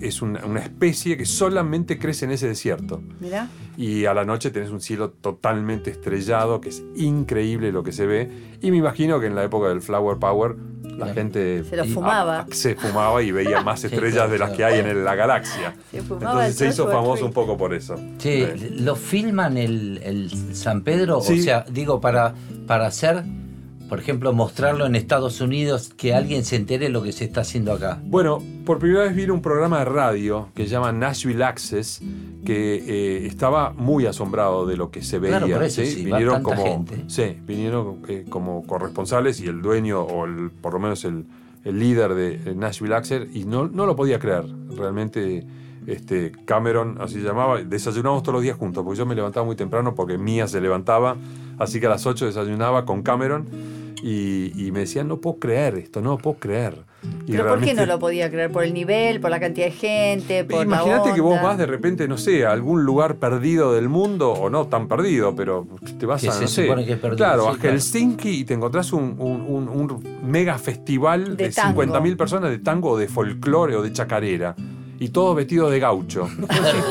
Es 0.00 0.22
una, 0.22 0.44
una 0.46 0.60
especie 0.60 1.16
que 1.16 1.24
solamente 1.26 1.98
crece 1.98 2.24
en 2.24 2.30
ese 2.32 2.48
desierto. 2.48 3.02
Mirá. 3.20 3.48
Y 3.76 4.04
a 4.06 4.14
la 4.14 4.24
noche 4.24 4.50
tenés 4.50 4.70
un 4.70 4.80
cielo 4.80 5.10
totalmente 5.10 5.90
estrellado, 5.90 6.60
que 6.60 6.68
es 6.70 6.82
increíble 6.96 7.72
lo 7.72 7.82
que 7.82 7.92
se 7.92 8.06
ve. 8.06 8.30
Y 8.60 8.70
me 8.70 8.76
imagino 8.76 9.20
que 9.20 9.26
en 9.26 9.34
la 9.34 9.44
época 9.44 9.68
del 9.68 9.80
Flower 9.80 10.18
Power 10.18 10.56
la 10.82 10.96
Claro. 11.04 11.14
gente 11.14 11.62
Se 11.64 11.76
lo 11.76 11.84
y- 11.84 11.88
fumaba. 11.90 12.40
a- 12.40 12.46
se 12.50 12.74
fumaba 12.74 13.22
y 13.22 13.30
veía 13.30 13.60
más 13.62 13.84
estrellas 13.84 14.28
de 14.30 14.38
las 14.38 14.50
que 14.50 14.64
hay 14.64 14.80
en 14.80 14.86
el- 14.86 15.04
la 15.04 15.14
galaxia. 15.14 15.76
Se 15.92 16.02
fumaba 16.02 16.30
Entonces 16.46 16.56
se 16.56 16.66
hizo 16.68 16.90
famoso 16.90 17.24
un 17.26 17.32
poco 17.32 17.56
por 17.56 17.72
eso. 17.74 17.96
Sí. 18.18 18.44
¿lo 18.78 18.96
filman 18.96 19.56
el, 19.58 20.00
el 20.02 20.30
San 20.56 20.82
Pedro? 20.82 21.20
Sí. 21.20 21.38
O 21.38 21.42
sea, 21.42 21.64
digo, 21.70 22.00
para, 22.00 22.34
para 22.66 22.86
hacer, 22.86 23.22
por 23.88 23.98
ejemplo, 23.98 24.32
mostrarlo 24.32 24.86
en 24.86 24.94
Estados 24.94 25.40
Unidos, 25.40 25.92
que 25.96 26.14
alguien 26.14 26.44
se 26.44 26.56
entere 26.56 26.86
de 26.86 26.90
lo 26.90 27.02
que 27.02 27.12
se 27.12 27.24
está 27.24 27.40
haciendo 27.40 27.72
acá. 27.72 28.00
Bueno, 28.04 28.42
por 28.64 28.78
primera 28.78 29.04
vez 29.04 29.14
vino 29.16 29.32
un 29.32 29.40
programa 29.40 29.78
de 29.78 29.86
radio 29.86 30.48
que 30.54 30.64
se 30.64 30.70
llama 30.70 30.92
Nashville 30.92 31.42
Access, 31.42 32.00
que 32.44 32.74
eh, 32.76 33.26
estaba 33.26 33.72
muy 33.72 34.06
asombrado 34.06 34.66
de 34.66 34.76
lo 34.76 34.90
que 34.90 35.02
se 35.02 35.18
veía. 35.18 35.38
Claro, 35.38 35.54
por 35.54 35.64
eso 35.64 35.82
sí, 35.82 36.04
vinieron 36.04 36.34
tanta 36.34 36.50
como, 36.50 36.64
gente. 36.64 37.04
sí, 37.06 37.38
vinieron 37.46 38.02
eh, 38.08 38.26
como 38.28 38.66
corresponsales 38.66 39.40
y 39.40 39.46
el 39.46 39.62
dueño 39.62 40.02
o 40.02 40.26
el, 40.26 40.50
por 40.50 40.74
lo 40.74 40.80
menos 40.80 41.04
el, 41.04 41.24
el 41.64 41.78
líder 41.78 42.14
de 42.14 42.34
eh, 42.34 42.54
Nashville 42.54 42.94
Access 42.94 43.34
y 43.34 43.44
no, 43.44 43.68
no 43.68 43.86
lo 43.86 43.96
podía 43.96 44.18
creer. 44.18 44.44
Realmente 44.76 45.46
este, 45.86 46.32
Cameron, 46.44 46.98
así 47.00 47.14
se 47.14 47.22
llamaba, 47.22 47.62
desayunábamos 47.62 48.22
todos 48.22 48.34
los 48.34 48.42
días 48.42 48.58
juntos, 48.58 48.84
porque 48.84 48.98
yo 48.98 49.06
me 49.06 49.14
levantaba 49.14 49.46
muy 49.46 49.56
temprano 49.56 49.94
porque 49.94 50.18
Mía 50.18 50.46
se 50.46 50.60
levantaba, 50.60 51.16
así 51.58 51.80
que 51.80 51.86
a 51.86 51.88
las 51.88 52.04
8 52.04 52.26
desayunaba 52.26 52.84
con 52.84 53.02
Cameron 53.02 53.48
y, 54.02 54.52
y 54.56 54.72
me 54.72 54.80
decían, 54.80 55.08
no 55.08 55.20
puedo 55.20 55.38
creer 55.38 55.76
esto, 55.76 56.00
no 56.00 56.18
puedo 56.18 56.36
creer. 56.38 56.74
Y 57.26 57.32
¿Pero 57.32 57.46
por 57.48 57.60
qué 57.60 57.74
no 57.74 57.86
lo 57.86 57.98
podía 58.00 58.28
creer? 58.28 58.50
¿Por 58.50 58.64
el 58.64 58.74
nivel, 58.74 59.20
por 59.20 59.30
la 59.30 59.38
cantidad 59.38 59.66
de 59.66 59.72
gente, 59.72 60.44
por 60.44 60.64
Imagínate 60.66 61.10
la 61.10 61.14
que 61.14 61.20
vos 61.20 61.40
vas 61.40 61.56
de 61.56 61.66
repente, 61.66 62.08
no 62.08 62.18
sé, 62.18 62.44
a 62.44 62.50
algún 62.52 62.84
lugar 62.84 63.16
perdido 63.16 63.72
del 63.72 63.88
mundo, 63.88 64.32
o 64.32 64.50
no 64.50 64.66
tan 64.66 64.88
perdido, 64.88 65.34
pero 65.36 65.66
te 65.98 66.06
vas 66.06 66.20
Que 66.22 66.28
a, 66.28 66.32
se 66.32 66.42
no 66.42 66.48
sé, 66.48 66.62
supone 66.64 66.84
que 66.84 66.92
es 66.94 66.98
perdido, 66.98 67.16
claro, 67.16 67.42
sí, 67.44 67.48
a 67.50 67.52
claro. 67.60 67.74
Helsinki 67.74 68.30
y 68.40 68.44
te 68.44 68.54
encontrás 68.54 68.92
un, 68.92 69.14
un- 69.18 69.42
un- 69.42 69.68
un 69.68 70.02
mega 70.24 70.58
festival 70.58 71.36
De 71.36 71.44
de, 71.44 71.50
tango. 71.52 71.82
50.000 71.84 72.16
personas 72.16 72.50
de 72.50 72.58
tango, 72.58 72.90
o 72.90 72.98
de 72.98 73.06
folclore 73.08 73.76
o 73.76 73.82
de 73.82 73.92
chacarera. 73.92 74.56
Y 75.00 75.10
todos 75.10 75.36
vestidos 75.36 75.70
de 75.70 75.78
gaucho. 75.80 76.28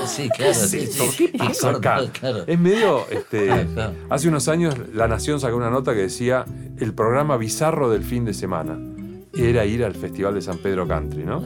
Sí, 0.08 0.30
claro. 0.30 0.36
¿Qué 0.38 0.50
es 0.50 0.70
sí, 0.70 0.78
esto? 0.80 1.04
sí. 1.12 1.28
¿Qué 1.32 1.38
pasa 1.38 1.72
acá? 1.72 2.00
Claro. 2.20 2.44
Es 2.48 2.58
medio. 2.60 3.06
Este, 3.10 3.48
Claro. 3.74 3.94
hace 4.10 4.28
unos 4.30 4.48
años 4.48 4.76
La 4.94 5.08
Nación 5.08 5.40
sacó 5.40 5.58
una 5.58 5.70
nota 5.70 5.94
que 5.94 6.02
decía 6.02 6.46
el 6.80 6.94
programa 6.94 7.36
bizarro 7.38 7.90
del 7.90 8.04
fin 8.04 8.24
de 8.26 8.34
semana. 8.34 8.80
Era 9.34 9.66
ir 9.66 9.84
al 9.84 9.94
Festival 9.94 10.34
de 10.34 10.42
San 10.42 10.58
Pedro 10.58 10.88
Country, 10.88 11.24
¿no? 11.24 11.44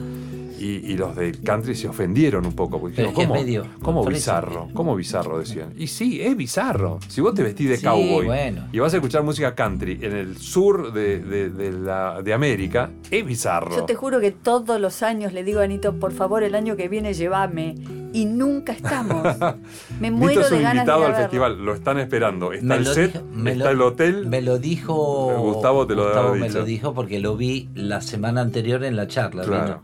Y, 0.62 0.92
y 0.92 0.96
los 0.96 1.16
del 1.16 1.40
country 1.42 1.74
se 1.74 1.88
ofendieron 1.88 2.46
un 2.46 2.52
poco. 2.54 2.78
Porque 2.80 3.02
dijeron, 3.02 3.14
¿cómo, 3.14 3.34
medio- 3.34 3.66
¿cómo 3.82 4.02
por 4.02 4.12
eso- 4.12 4.18
bizarro? 4.20 4.68
¿Cómo 4.72 4.94
bizarro? 4.94 5.38
Decían. 5.38 5.72
Y 5.76 5.88
sí, 5.88 6.20
es 6.22 6.36
bizarro. 6.36 7.00
Si 7.08 7.20
vos 7.20 7.34
te 7.34 7.42
vestís 7.42 7.68
de 7.68 7.76
Sí, 7.78 7.84
cowboy 7.84 8.26
bueno. 8.26 8.68
y 8.72 8.78
vas 8.78 8.92
a 8.94 8.96
escuchar 8.98 9.22
música 9.24 9.54
country 9.54 9.98
en 10.02 10.12
el 10.12 10.36
sur 10.38 10.92
de, 10.92 11.18
de- 11.18 11.50
de 11.50 11.72
la- 11.72 12.22
de 12.22 12.32
América, 12.32 12.90
es 13.10 13.24
bizarro. 13.26 13.74
Yo 13.74 13.84
te 13.84 13.94
juro 13.94 14.20
que 14.20 14.30
todos 14.30 14.80
los 14.80 15.02
años 15.02 15.32
le 15.32 15.42
digo 15.44 15.60
a 15.60 15.64
Anito, 15.64 15.94
por 15.98 16.12
favor, 16.12 16.42
el 16.42 16.54
año 16.54 16.76
que 16.76 16.88
viene 16.88 17.12
llévame. 17.14 17.74
Y 18.14 18.26
nunca 18.26 18.72
estamos. 18.72 19.22
Me 20.00 20.10
Nito 20.10 20.16
muero 20.22 20.40
es 20.42 20.50
un 20.52 20.58
de 20.58 20.62
ganas 20.64 20.82
invitado 20.82 20.98
al 21.06 21.12
verlo. 21.12 21.22
festival, 21.24 21.64
lo 21.64 21.74
están 21.74 21.98
esperando. 21.98 22.52
Está 22.52 22.66
Me 22.66 22.76
el 22.76 22.86
set, 22.86 23.12
dijo- 23.14 23.24
me 23.32 23.52
está 23.52 23.64
lo- 23.64 23.70
el 23.70 23.80
hotel. 23.80 24.26
Me 24.26 24.42
lo 24.42 24.58
dijo. 24.58 25.34
Gustavo 25.38 25.86
te 25.86 25.94
lo 25.94 26.04
Gustavo 26.04 26.34
me 26.34 26.46
dicho. 26.48 26.58
lo 26.58 26.64
dijo 26.66 26.92
porque 26.94 27.20
lo 27.20 27.36
vi 27.38 27.70
la 27.74 28.02
semana 28.02 28.42
anterior 28.42 28.84
en 28.84 28.96
la 28.96 29.06
charla. 29.06 29.44
Claro. 29.44 29.80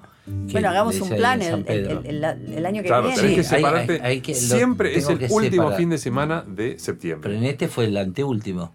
Bueno, 0.52 0.68
hagamos 0.70 1.00
un 1.00 1.08
plan 1.10 1.42
el, 1.42 1.54
el- 1.54 1.64
Pedro. 1.64 2.00
el- 2.04 2.24
el- 2.24 2.54
el 2.54 2.66
año 2.66 2.82
que 2.82 2.88
Claro, 2.88 3.08
viene. 3.08 3.16
tenés 3.20 3.34
que 3.34 3.40
hay- 3.40 3.44
separarte. 3.62 3.92
hay- 3.94 4.00
hay 4.00 4.20
que- 4.20 4.32
lo 4.32 4.38
Siempre 4.38 4.96
es 4.96 5.08
el 5.08 5.18
último 5.30 5.42
separar. 5.64 5.76
fin 5.76 5.90
de 5.90 5.98
semana 5.98 6.44
de 6.46 6.68
Pero 6.70 6.78
septiembre. 6.78 7.36
en 7.36 7.44
este 7.44 7.68
fue 7.68 7.84
el 7.86 7.96
anteúltimo. 7.96 8.72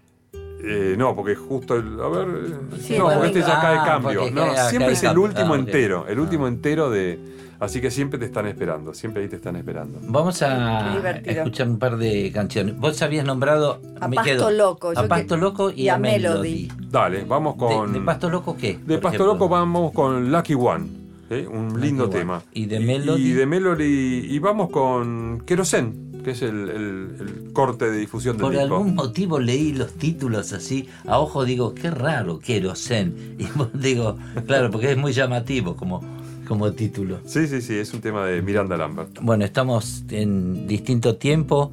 Eh, 0.65 0.95
no, 0.97 1.13
porque 1.15 1.35
justo 1.35 1.75
el. 1.75 1.99
A 1.99 2.07
ver. 2.07 2.27
eh, 2.27 2.77
Sí, 2.79 2.97
no, 2.97 3.05
porque 3.09 3.27
este 3.27 3.39
ya 3.41 3.47
domingo. 3.47 3.61
cae 3.61 3.77
Ah, 3.79 3.85
cambio. 3.85 4.31
No, 4.31 4.41
cae- 4.45 4.57
ah, 4.57 4.69
siempre 4.69 4.85
cae 4.87 4.93
es 4.93 5.03
el 5.03 5.17
último 5.17 5.53
Ah, 5.55 5.57
entero. 5.57 6.05
El 6.07 6.19
último 6.19 6.45
Ah. 6.45 6.49
entero 6.49 6.89
de. 6.89 7.19
Así 7.59 7.79
que 7.81 7.91
siempre 7.91 8.17
te 8.19 8.25
están 8.25 8.45
esperando. 8.47 8.93
Siempre 8.93 9.23
ahí 9.23 9.29
te 9.29 9.35
están 9.37 9.55
esperando. 9.55 9.99
Vamos 10.03 10.41
a 10.41 10.97
escuchar 11.25 11.67
un 11.67 11.79
par 11.79 11.97
de 11.97 12.31
canciones. 12.33 12.77
Vos 12.77 13.01
habías 13.01 13.25
nombrado. 13.25 13.81
A 13.99 14.07
me 14.07 14.15
Pasto 14.17 14.31
quedo, 14.31 14.51
Loco, 14.51 14.91
A 14.95 15.07
Pasto 15.07 15.35
que- 15.35 15.41
Loco 15.41 15.69
y, 15.71 15.83
y 15.83 15.89
a 15.89 15.95
a 15.95 15.97
Melody. 15.97 16.67
Melody. 16.67 16.87
Dale, 16.89 17.23
vamos 17.25 17.55
con. 17.55 17.91
¿De, 17.93 17.99
de 17.99 18.05
Pasto 18.05 18.29
Loco 18.29 18.55
qué? 18.57 18.79
De 18.85 18.97
Pasto 18.99 19.07
ejemplo? 19.09 19.25
Loco 19.33 19.49
vamos 19.49 19.91
con 19.91 20.31
Lucky 20.31 20.53
One. 20.55 21.02
¿Sí? 21.29 21.45
Un 21.51 21.79
lindo 21.81 22.05
One. 22.05 22.13
tema. 22.13 22.43
¿Y 22.53 22.65
de 22.65 22.79
Melody? 22.79 23.21
Y, 23.21 23.31
de 23.33 23.45
Melody. 23.45 24.27
Y 24.29 24.39
vamos 24.39 24.69
con 24.69 25.41
Querosén, 25.45 26.21
que 26.23 26.31
es 26.31 26.41
el, 26.41 26.69
el- 26.69 27.15
el 27.19 27.53
corte 27.53 27.89
de 27.89 27.97
difusión 27.97 28.37
del 28.37 28.41
Por 28.41 28.51
disco. 28.53 28.63
algún 28.77 28.95
motivo 28.95 29.39
leí 29.39 29.73
los 29.73 29.93
títulos 29.93 30.53
así, 30.53 30.87
a 31.05 31.19
ojo 31.19 31.45
digo, 31.45 31.73
qué 31.75 31.91
raro, 31.91 32.39
Querosen. 32.39 33.35
Y 33.39 33.45
digo, 33.77 34.17
claro, 34.47 34.71
porque 34.71 34.91
es 34.91 34.97
muy 34.97 35.13
llamativo 35.13 35.75
como, 35.75 36.01
como 36.47 36.71
título. 36.71 37.19
Sí, 37.25 37.47
sí, 37.47 37.61
sí, 37.61 37.75
es 37.75 37.93
un 37.93 38.01
tema 38.01 38.25
de 38.25 38.41
Miranda 38.41 38.77
Lambert. 38.77 39.19
Bueno, 39.21 39.45
estamos 39.45 40.03
en 40.09 40.67
distinto 40.67 41.15
tiempo 41.17 41.71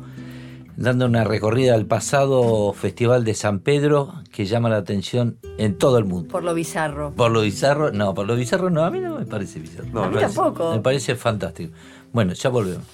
dando 0.81 1.05
una 1.07 1.25
recorrida 1.25 1.75
al 1.75 1.85
pasado 1.87 2.73
Festival 2.73 3.23
de 3.25 3.35
San 3.35 3.61
Pedro 3.61 4.15
que 4.33 4.47
llama 4.47 4.71
la 4.71 4.79
atención 4.79 5.37
en 5.59 5.77
todo 5.77 5.99
el 5.99 6.07
mundo. 6.07 6.29
Por 6.31 6.43
lo 6.43 6.55
bizarro. 6.55 7.13
Por 7.15 7.31
lo 7.31 7.43
bizarro, 7.43 7.93
no, 7.93 8.15
por 8.15 8.27
lo 8.27 8.35
bizarro 8.35 8.71
no, 8.71 8.83
a 8.85 8.91
mí 8.91 8.99
no 8.99 9.19
me 9.19 9.27
parece 9.27 9.61
bizarro. 9.61 9.89
No, 9.93 10.05
a 10.05 10.09
mí 10.09 10.15
no 10.15 10.21
es- 10.23 10.35
tampoco. 10.35 10.73
Me 10.73 10.81
parece 10.81 11.15
fantástico. 11.17 11.73
Bueno, 12.13 12.33
ya 12.33 12.49
volvemos. 12.51 12.85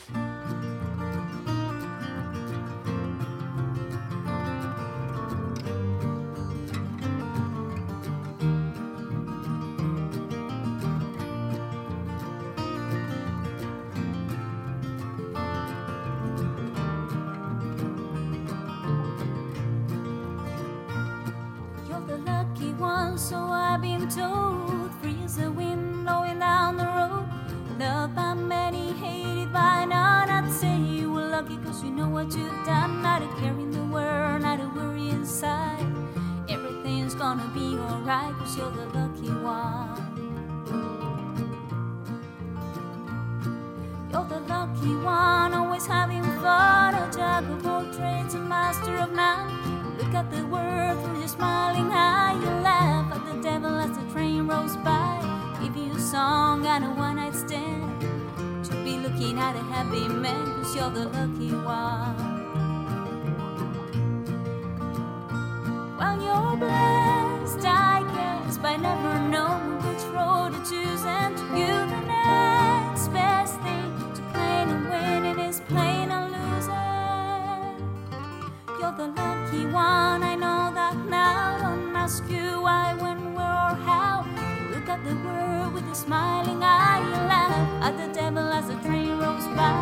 Lucky 79.57 79.73
one, 79.73 80.23
I 80.23 80.35
know 80.35 80.73
that 80.75 80.97
now. 81.09 81.59
Don't 81.59 81.97
ask 81.97 82.23
you 82.31 82.61
why, 82.63 82.95
when, 82.95 83.35
where, 83.35 83.47
or 83.47 83.75
how. 83.75 84.25
You 84.37 84.75
Look 84.75 84.89
at 84.89 85.05
the 85.05 85.15
world 85.17 85.75
with 85.75 85.85
a 85.91 85.95
smiling 85.95 86.63
eye. 86.63 87.01
You 87.01 87.17
laugh 87.29 87.83
at 87.83 87.97
the 87.97 88.13
devil 88.13 88.49
as 88.49 88.67
the 88.69 88.75
train 88.77 89.19
rolls 89.19 89.47
by. 89.57 89.73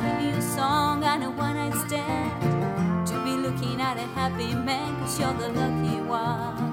Give 0.00 0.20
you 0.30 0.38
a 0.38 0.42
song 0.42 1.04
and 1.04 1.24
a 1.24 1.30
one 1.30 1.56
night 1.56 1.74
stand. 1.86 3.06
To 3.08 3.24
be 3.24 3.32
looking 3.32 3.80
at 3.80 3.96
a 3.96 4.06
happy 4.18 4.54
man, 4.54 4.96
cause 5.00 5.18
you're 5.18 5.32
the 5.34 5.48
lucky 5.48 6.00
one. 6.02 6.67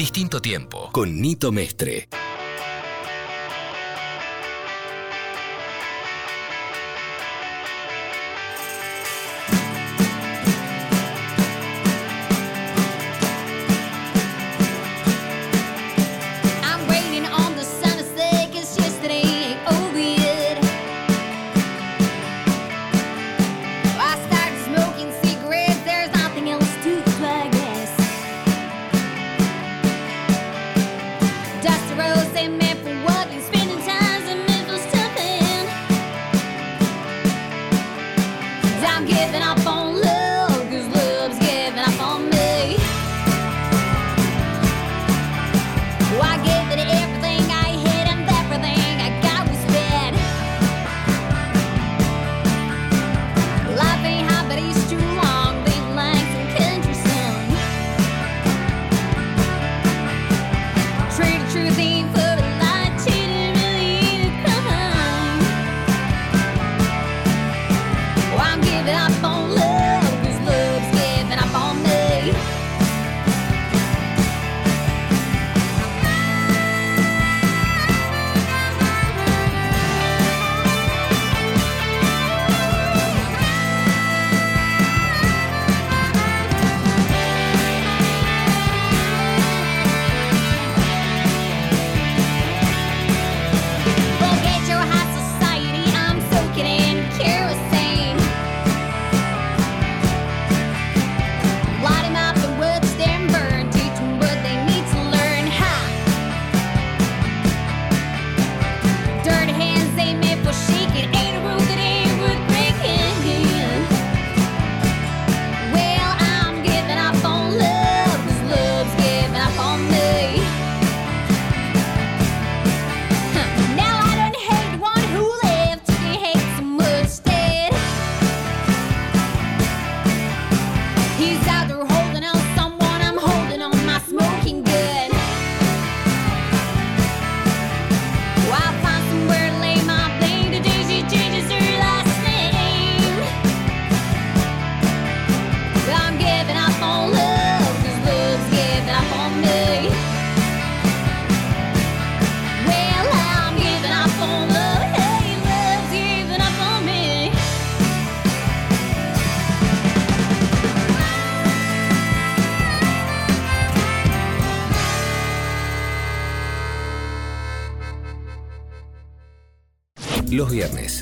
Distinto 0.00 0.40
tiempo 0.40 0.88
con 0.90 1.14
Nito 1.14 1.52
Mestre. 1.52 2.19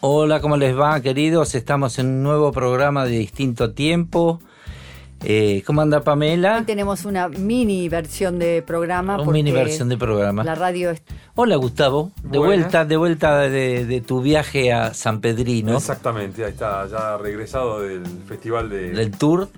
Hola, 0.00 0.40
¿cómo 0.40 0.56
les 0.56 0.78
va, 0.78 1.00
queridos? 1.00 1.54
Estamos 1.54 1.98
en 1.98 2.06
un 2.06 2.22
nuevo 2.22 2.52
programa 2.52 3.04
de 3.04 3.18
distinto 3.18 3.72
tiempo. 3.72 4.40
Eh, 5.22 5.62
¿Cómo 5.66 5.82
anda 5.82 6.02
Pamela? 6.02 6.56
Hoy 6.56 6.64
tenemos 6.64 7.04
una 7.04 7.28
mini 7.28 7.90
versión 7.90 8.38
de 8.38 8.62
programa. 8.62 9.20
Una 9.20 9.30
mini 9.30 9.52
versión 9.52 9.90
de 9.90 9.98
programa. 9.98 10.42
La 10.42 10.54
radio 10.54 10.90
es 10.90 11.02
Hola 11.34 11.56
Gustavo, 11.56 12.12
de 12.22 12.38
Buenas. 12.38 12.60
vuelta, 12.62 12.84
de 12.86 12.96
vuelta 12.96 13.38
de, 13.40 13.84
de 13.84 14.00
tu 14.00 14.22
viaje 14.22 14.72
a 14.72 14.94
San 14.94 15.20
Pedrino, 15.20 15.76
Exactamente, 15.76 16.44
ahí 16.46 16.52
está, 16.52 16.86
ya 16.88 17.18
regresado 17.18 17.80
del 17.80 18.06
festival 18.26 18.70
de 18.70 18.92
del 18.92 19.10
tour. 19.10 19.48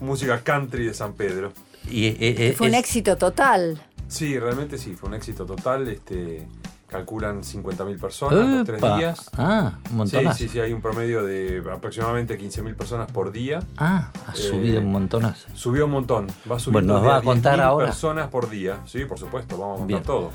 música 0.00 0.40
country 0.42 0.86
de 0.86 0.94
San 0.94 1.12
Pedro. 1.12 1.52
Y, 1.88 2.06
eh, 2.06 2.16
eh, 2.20 2.54
fue 2.58 2.66
un 2.66 2.74
éxito 2.74 3.16
total. 3.16 3.80
Sí, 4.08 4.36
realmente 4.38 4.76
sí, 4.78 4.94
fue 4.96 5.08
un 5.08 5.14
éxito 5.14 5.46
total. 5.46 5.86
Este, 5.88 6.46
calculan 6.92 7.42
50.000 7.42 7.98
personas 7.98 8.46
los 8.48 8.64
tres 8.66 8.80
días. 8.80 9.30
Ah, 9.36 9.72
un 9.84 9.88
Sí, 9.88 9.94
montonazo. 10.16 10.38
sí, 10.38 10.48
sí, 10.48 10.60
hay 10.60 10.72
un 10.72 10.80
promedio 10.80 11.24
de 11.24 11.62
aproximadamente 11.72 12.38
15.000 12.38 12.76
personas 12.76 13.10
por 13.10 13.32
día. 13.32 13.60
Ah, 13.78 14.10
ha 14.28 14.32
Eh, 14.32 14.36
subido 14.36 14.80
un 14.80 14.92
montonazo. 14.92 15.48
Subió 15.54 15.86
un 15.86 15.92
montón, 15.92 16.26
va 16.50 16.58
subiendo 16.58 16.92
Bueno, 16.94 16.94
¿nos 16.94 17.12
va 17.12 17.16
a 17.18 17.22
contar 17.22 17.58
10.000 17.58 17.62
ahora? 17.64 17.86
personas 17.86 18.28
por 18.28 18.48
día. 18.50 18.78
Sí, 18.86 19.04
por 19.06 19.18
supuesto, 19.18 19.56
vamos 19.58 19.76
a 19.76 19.78
contar 19.78 19.86
Bien. 19.88 20.02
todo. 20.04 20.30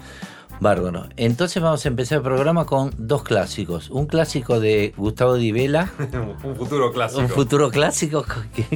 Bárbaro. 0.60 1.05
Entonces 1.18 1.62
vamos 1.62 1.86
a 1.86 1.88
empezar 1.88 2.18
el 2.18 2.24
programa 2.24 2.66
con 2.66 2.91
dos 2.97 3.22
clásicos. 3.22 3.91
Un 3.91 4.08
clásico 4.08 4.60
de 4.60 4.91
Gustavo 4.97 5.36
Di 5.36 5.51
Vela, 5.51 5.91
un 6.43 6.55
futuro 6.55 6.91
clásico. 6.91 7.22
un 7.22 7.30
futuro 7.30 7.70
clásico, 7.70 8.26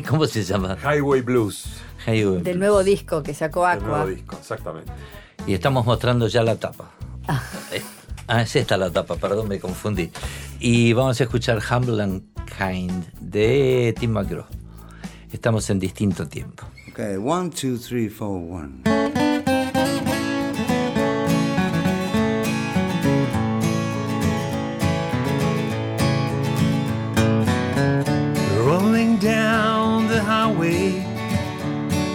¿cómo 0.07 0.27
se 0.27 0.43
llama? 0.43 0.77
Highway 0.83 1.21
Blues, 1.21 1.65
güey. 2.05 2.41
Del 2.43 2.59
nuevo 2.59 2.83
disco 2.83 3.23
que 3.23 3.33
sacó 3.33 3.67
el 3.67 3.79
nuevo 3.79 3.95
Aqua. 3.95 4.05
disco, 4.05 4.35
exactamente. 4.39 4.91
Y 5.47 5.55
estamos 5.55 5.83
mostrando 5.87 6.27
ya 6.27 6.43
la 6.43 6.55
tapa. 6.57 6.91
Eh, 7.71 7.81
Ah, 8.27 8.43
es 8.43 8.55
esta 8.55 8.77
la 8.77 8.89
tapa, 8.89 9.17
perdón, 9.17 9.49
me 9.49 9.59
confundí. 9.59 10.09
Y 10.59 10.93
vamos 10.93 11.19
a 11.19 11.23
escuchar 11.25 11.59
Humble 11.61 12.01
and 12.01 12.23
Kind 12.45 13.05
de 13.19 13.93
Tim 13.99 14.11
McGraw. 14.11 14.45
Estamos 15.33 15.69
en 15.69 15.79
distinto 15.79 16.25
tiempo. 16.27 16.63
Okay, 16.91 17.17
one, 17.17 17.49
two, 17.49 17.77
three, 17.77 18.07
four, 18.07 18.37
one. 18.39 18.83
Rolling 28.65 29.17
down 29.17 30.07
the 30.07 30.21
highway 30.21 31.01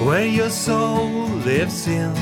where 0.05 0.25
your 0.27 0.51
soul 0.51 1.09
lives 1.45 1.87
in. 1.89 2.13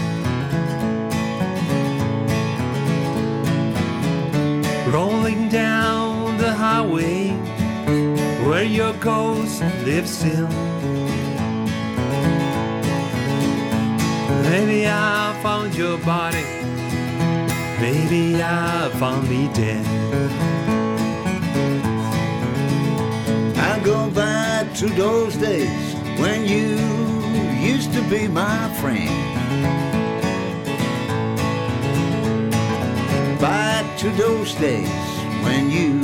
Rolling 4.94 5.48
down 5.48 6.38
the 6.38 6.52
highway 6.52 7.30
where 8.46 8.62
your 8.62 8.92
ghost 8.92 9.60
lives 9.82 10.22
in. 10.22 10.48
Maybe 14.44 14.86
I 14.86 15.36
found 15.42 15.74
your 15.74 15.98
body. 15.98 16.46
Maybe 17.80 18.40
I 18.40 18.88
found 19.00 19.28
me 19.28 19.48
dead. 19.52 19.84
I 23.56 23.80
go 23.84 24.08
back 24.10 24.72
to 24.74 24.86
those 24.86 25.34
days 25.34 25.94
when 26.20 26.46
you 26.46 26.78
used 27.58 27.92
to 27.94 28.02
be 28.02 28.28
my 28.28 28.72
friend. 28.80 29.93
Back 33.44 33.98
to 33.98 34.08
those 34.12 34.54
days 34.54 34.88
when 35.44 35.70
you 35.70 36.00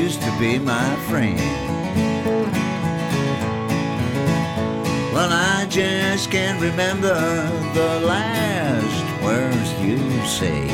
used 0.00 0.22
to 0.22 0.30
be 0.38 0.60
my 0.60 0.94
friend. 1.08 1.40
Well, 5.12 5.32
I 5.32 5.66
just 5.68 6.30
can't 6.30 6.60
remember 6.62 7.16
the 7.74 8.00
last 8.06 9.24
words 9.24 9.72
you 9.82 9.98
said. 10.24 10.70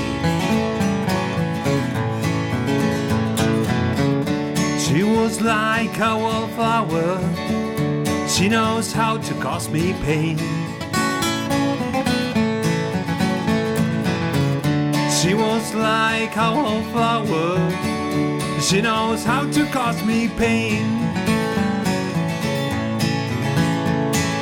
She 4.78 5.02
was 5.04 5.40
like 5.40 5.98
a 5.98 6.18
wallflower. 6.18 7.18
She 8.28 8.50
knows 8.50 8.92
how 8.92 9.16
to 9.16 9.34
cause 9.40 9.70
me 9.70 9.94
pain. 10.04 10.61
Was 15.62 15.74
like 15.74 16.36
a 16.36 16.50
wallflower. 16.56 17.70
She 18.60 18.80
knows 18.80 19.24
how 19.24 19.48
to 19.48 19.64
cause 19.66 20.02
me 20.02 20.26
pain. 20.26 20.82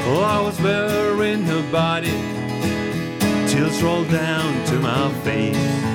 Oh, 0.06 0.22
I 0.24 0.40
was 0.40 0.58
wearing 0.62 1.44
her 1.44 1.62
body. 1.70 2.22
Tears 3.50 3.82
roll 3.82 4.04
down 4.04 4.64
to 4.68 4.78
my 4.78 5.12
face. 5.22 5.89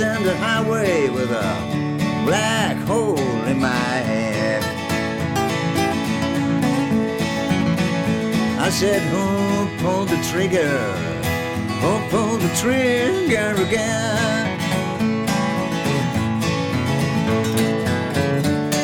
The 0.00 0.34
highway 0.36 1.10
with 1.10 1.30
a 1.30 2.22
black 2.24 2.74
hole 2.86 3.18
in 3.44 3.60
my 3.60 3.68
head. 3.68 4.62
I 8.58 8.70
said, 8.70 9.02
Who 9.12 9.82
pulled 9.82 10.08
the 10.08 10.16
trigger? 10.30 10.78
Who 11.82 11.92
pulled 12.08 12.40
the 12.40 12.48
trigger 12.56 13.54
again? 13.60 14.58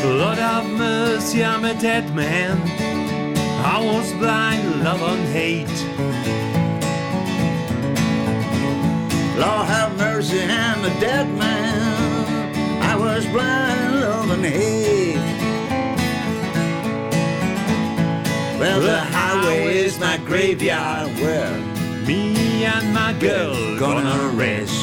Lord 0.04 0.38
have 0.38 0.68
mercy, 0.68 1.42
I'm 1.42 1.64
a 1.64 1.72
dead 1.80 2.14
man. 2.14 2.60
I 3.64 3.82
was 3.82 4.12
blind, 4.14 4.84
love 4.84 5.00
and 5.00 5.26
hate. 5.32 6.15
Lord 9.38 9.66
have 9.66 9.96
mercy, 9.98 10.42
I'm 10.42 10.82
a 10.84 11.00
dead 11.00 11.28
man. 11.38 12.82
I 12.82 12.96
was 12.96 13.26
blind, 13.26 14.00
love 14.00 14.30
and 14.30 14.44
hate. 14.44 15.16
Well, 18.58 18.80
the 18.80 18.98
highway 18.98 19.76
is 19.76 19.98
my 20.00 20.16
graveyard 20.18 21.08
where 21.20 21.52
Me 22.06 22.64
and 22.64 22.94
my 22.94 23.12
girl 23.14 23.78
gonna 23.78 24.28
rest. 24.34 24.75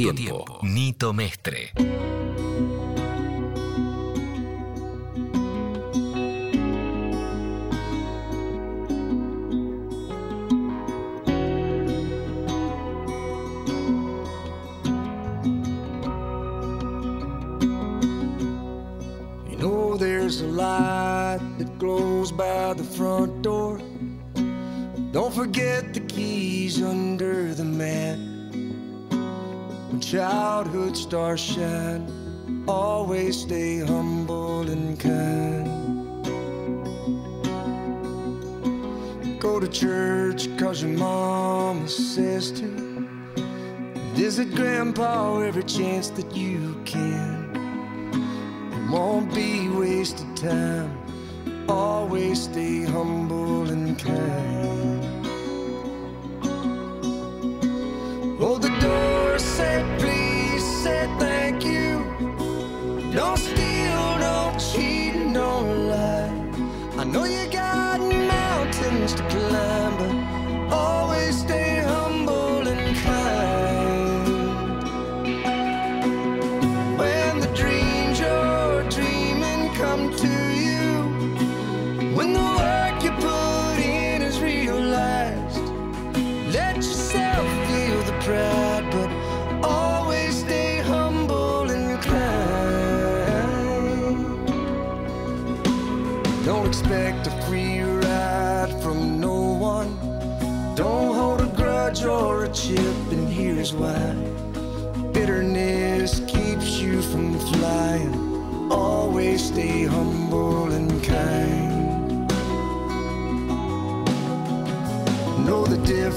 Tiempo. 0.00 0.60
Nito 0.62 1.12
Mestre. 1.12 1.72
There's 20.30 20.42
a 20.42 20.46
light 20.46 21.40
that 21.58 21.78
glows 21.78 22.30
by 22.30 22.72
the 22.72 22.84
front 22.84 23.42
door. 23.42 23.80
Don't 25.10 25.34
forget 25.34 25.92
the 25.92 26.00
keys 26.00 26.80
under 26.80 27.52
the 27.52 27.64
mat. 27.64 28.29
Childhood 30.10 30.96
stars 30.96 31.38
shine, 31.38 32.64
always 32.66 33.42
stay 33.42 33.78
humble 33.78 34.68
and 34.68 34.98
kind. 34.98 35.68
Go 39.38 39.60
to 39.60 39.68
church 39.68 40.48
cause 40.58 40.82
your 40.82 40.98
mama 40.98 41.86
says 41.86 42.50
to. 42.58 42.66
Visit 44.14 44.52
grandpa 44.56 45.42
every 45.42 45.62
chance 45.62 46.10
that 46.10 46.34
you 46.34 46.74
can. 46.84 47.54
It 48.72 48.90
won't 48.90 49.32
be 49.32 49.68
wasted 49.68 50.36
time. 50.36 50.90
Always 51.68 52.42
stay 52.42 52.82
humble 52.82 53.70
and 53.70 53.96
kind. 53.96 54.59
Said 59.56 59.84
please, 59.98 60.64
said 60.82 61.29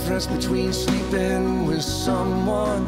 difference 0.04 0.28
between 0.28 0.72
sleeping 0.74 1.66
with 1.66 1.82
someone 1.82 2.86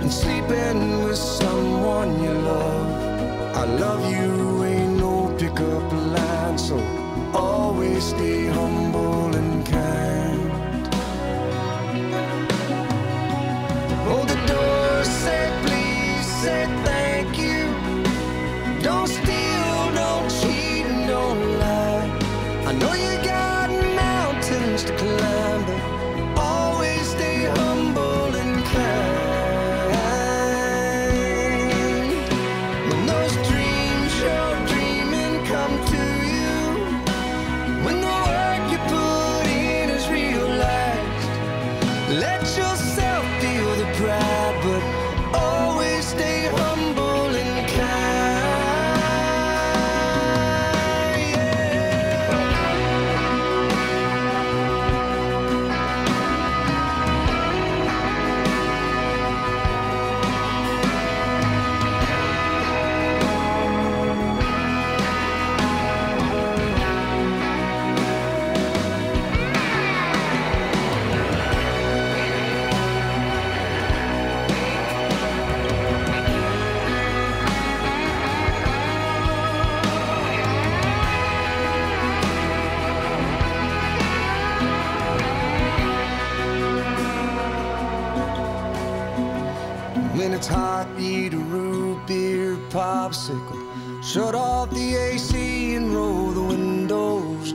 and 0.00 0.12
sleeping 0.12 1.04
with 1.04 1.18
someone 1.18 2.22
you 2.22 2.30
love. 2.30 3.56
I 3.56 3.64
love 3.64 4.00
you 4.10 4.64
ain't 4.64 4.98
no 4.98 5.34
pickup 5.38 5.92
line, 5.92 6.56
so 6.56 6.78
always 7.34 8.04
stay 8.04 8.46
humble 8.46 8.91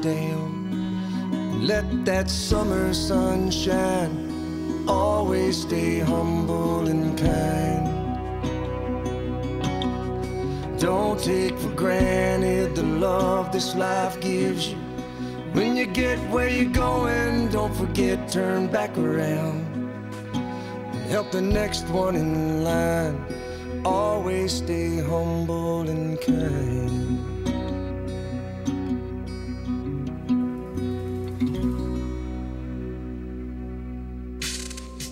windows. 0.08 1.68
Let 1.68 2.06
that 2.06 2.30
summer 2.30 2.94
sunshine. 2.94 4.86
Always 4.88 5.62
stay 5.62 6.00
humble 6.00 6.88
and 6.88 7.18
kind. 7.18 7.88
Don't 10.80 11.20
take 11.22 11.58
for 11.58 11.72
granted 11.72 12.76
the 12.76 12.84
love 12.84 13.52
this 13.52 13.76
life 13.76 14.20
gives 14.22 14.70
you. 14.70 14.78
When 15.54 15.76
you 15.76 15.88
get 15.88 16.20
where 16.30 16.48
you're 16.48 16.72
going, 16.72 17.50
don't 17.50 17.76
forget, 17.76 18.30
turn 18.30 18.68
back 18.68 18.98
around. 18.98 19.66
Help 21.10 21.32
the 21.32 21.42
next 21.42 21.88
one 21.90 22.16
in 22.16 22.64
line. 22.64 23.26
Always 23.84 24.54
stay 24.54 25.00
humble 25.00 25.90
and 25.90 26.22
kind. 26.22 27.17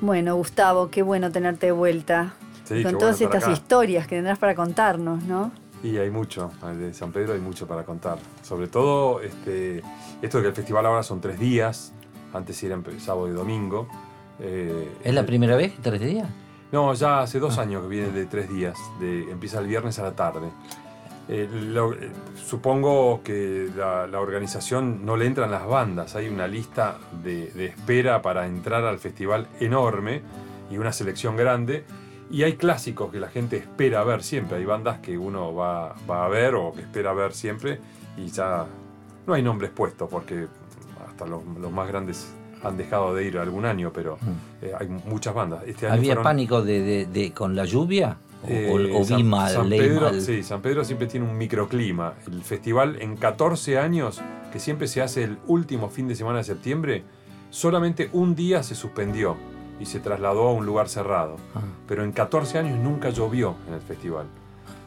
Bueno, 0.00 0.36
Gustavo, 0.36 0.90
qué 0.90 1.02
bueno 1.02 1.32
tenerte 1.32 1.66
de 1.66 1.72
vuelta. 1.72 2.34
Sí, 2.64 2.74
qué 2.74 2.82
con 2.84 2.98
todas 2.98 3.20
estas 3.20 3.44
acá. 3.44 3.52
historias 3.52 4.06
que 4.06 4.16
tendrás 4.16 4.38
para 4.38 4.54
contarnos, 4.54 5.24
¿no? 5.24 5.50
Y 5.82 5.96
hay 5.96 6.10
mucho, 6.10 6.50
de 6.76 6.92
San 6.92 7.12
Pedro 7.12 7.34
hay 7.34 7.40
mucho 7.40 7.66
para 7.66 7.84
contar. 7.84 8.18
Sobre 8.42 8.66
todo 8.66 9.20
este, 9.20 9.82
esto 10.20 10.38
de 10.38 10.42
que 10.42 10.48
el 10.48 10.54
festival 10.54 10.86
ahora 10.86 11.02
son 11.02 11.20
tres 11.20 11.38
días, 11.38 11.92
antes 12.32 12.62
era 12.62 12.78
sábado 12.98 13.28
y 13.28 13.32
domingo. 13.32 13.88
Eh, 14.40 14.96
¿Es 15.02 15.14
la 15.14 15.24
primera 15.24 15.56
vez 15.56 15.74
que 15.74 15.82
tres 15.82 16.00
días? 16.00 16.28
No, 16.70 16.92
ya 16.94 17.20
hace 17.20 17.38
dos 17.38 17.58
años 17.58 17.82
que 17.82 17.88
viene 17.88 18.10
de 18.10 18.26
tres 18.26 18.48
días, 18.48 18.76
de, 19.00 19.30
empieza 19.30 19.58
el 19.60 19.66
viernes 19.66 19.98
a 19.98 20.02
la 20.02 20.12
tarde. 20.12 20.48
Eh, 21.28 21.46
lo- 21.52 21.92
eh, 21.92 22.10
supongo 22.36 23.20
que 23.22 23.68
la, 23.76 24.06
la 24.06 24.20
organización 24.20 25.04
no 25.04 25.16
le 25.16 25.26
entran 25.26 25.50
las 25.50 25.66
bandas, 25.66 26.16
hay 26.16 26.28
una 26.28 26.46
lista 26.48 26.96
de, 27.22 27.50
de 27.52 27.66
espera 27.66 28.22
para 28.22 28.46
entrar 28.46 28.84
al 28.84 28.98
festival 28.98 29.46
enorme 29.60 30.22
y 30.70 30.78
una 30.78 30.92
selección 30.92 31.36
grande. 31.36 31.84
Y 32.30 32.42
hay 32.42 32.54
clásicos 32.56 33.10
que 33.10 33.20
la 33.20 33.28
gente 33.28 33.56
espera 33.56 34.04
ver 34.04 34.22
siempre, 34.22 34.58
hay 34.58 34.64
bandas 34.64 34.98
que 35.00 35.16
uno 35.16 35.54
va, 35.54 35.94
va 36.10 36.24
a 36.26 36.28
ver 36.28 36.54
o 36.54 36.72
que 36.72 36.82
espera 36.82 37.12
ver 37.14 37.32
siempre 37.32 37.78
y 38.18 38.26
ya 38.28 38.66
no 39.26 39.34
hay 39.34 39.42
nombres 39.42 39.70
puestos 39.70 40.08
porque 40.10 40.46
hasta 41.08 41.26
los, 41.26 41.42
los 41.58 41.72
más 41.72 41.88
grandes 41.88 42.30
han 42.62 42.76
dejado 42.76 43.14
de 43.14 43.24
ir 43.24 43.38
algún 43.38 43.64
año, 43.64 43.92
pero 43.94 44.18
eh, 44.60 44.72
hay 44.78 44.88
muchas 44.88 45.32
bandas. 45.34 45.62
Este 45.66 45.86
año 45.86 45.94
¿Había 45.96 46.08
fueron- 46.14 46.24
pánico 46.24 46.62
de, 46.62 46.80
de- 46.82 47.06
de- 47.06 47.32
con 47.32 47.54
la 47.54 47.64
lluvia? 47.64 48.16
¿O, 48.44 48.46
eh, 48.48 48.70
o- 48.70 48.96
o 48.98 49.00
vi 49.00 49.04
San- 49.04 49.26
mal, 49.26 49.50
San 49.52 49.68
Pedro, 49.68 50.00
mal? 50.12 50.20
Sí, 50.20 50.42
San 50.42 50.62
Pedro 50.62 50.84
siempre 50.84 51.06
tiene 51.08 51.28
un 51.28 51.36
microclima. 51.36 52.14
El 52.30 52.42
festival 52.42 52.96
en 53.00 53.16
14 53.16 53.78
años, 53.78 54.20
que 54.52 54.60
siempre 54.60 54.86
se 54.86 55.02
hace 55.02 55.24
el 55.24 55.38
último 55.46 55.88
fin 55.90 56.06
de 56.08 56.14
semana 56.14 56.38
de 56.38 56.44
septiembre, 56.44 57.02
solamente 57.50 58.10
un 58.12 58.34
día 58.34 58.62
se 58.62 58.74
suspendió 58.74 59.36
y 59.80 59.86
se 59.86 60.00
trasladó 60.00 60.48
a 60.48 60.52
un 60.52 60.66
lugar 60.66 60.88
cerrado. 60.88 61.36
Ah. 61.54 61.60
Pero 61.86 62.04
en 62.04 62.12
14 62.12 62.58
años 62.58 62.78
nunca 62.78 63.10
llovió 63.10 63.56
en 63.68 63.74
el 63.74 63.80
festival. 63.80 64.26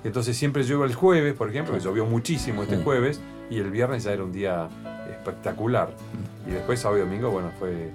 Entonces 0.03 0.35
siempre 0.37 0.63
llueve 0.63 0.85
el 0.85 0.95
jueves, 0.95 1.33
por 1.35 1.49
ejemplo, 1.49 1.73
que 1.73 1.79
llovió 1.79 2.05
muchísimo 2.05 2.63
este 2.63 2.77
Sí. 2.77 2.83
jueves, 2.83 3.21
y 3.49 3.59
el 3.59 3.69
viernes 3.69 4.03
ya 4.05 4.13
era 4.13 4.23
un 4.23 4.31
día 4.31 4.67
espectacular. 5.09 5.89
Mm. 6.45 6.49
Y 6.49 6.53
después 6.53 6.79
sábado 6.79 6.99
y 7.01 7.05
domingo, 7.05 7.29
bueno, 7.29 7.51
fue 7.59 7.91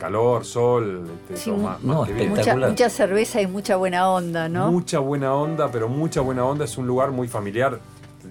calor, 0.00 0.44
sol, 0.44 1.08
este, 1.22 1.36
Sí, 1.36 1.50
todo 1.50 1.58
mu- 1.58 1.68
más- 1.68 1.82
no, 1.82 1.94
más 2.00 2.08
que 2.08 2.14
bien. 2.14 2.30
Mucha, 2.30 2.56
mucha 2.56 2.90
cerveza 2.90 3.40
y 3.40 3.46
mucha 3.46 3.76
buena 3.76 4.10
onda, 4.10 4.48
¿no? 4.48 4.72
Mucha 4.72 4.98
buena 4.98 5.34
onda, 5.34 5.70
pero 5.70 5.88
mucha 5.88 6.20
buena 6.22 6.44
onda. 6.44 6.64
Es 6.64 6.76
un 6.78 6.86
lugar 6.86 7.10
muy 7.12 7.28
familiar. 7.28 7.78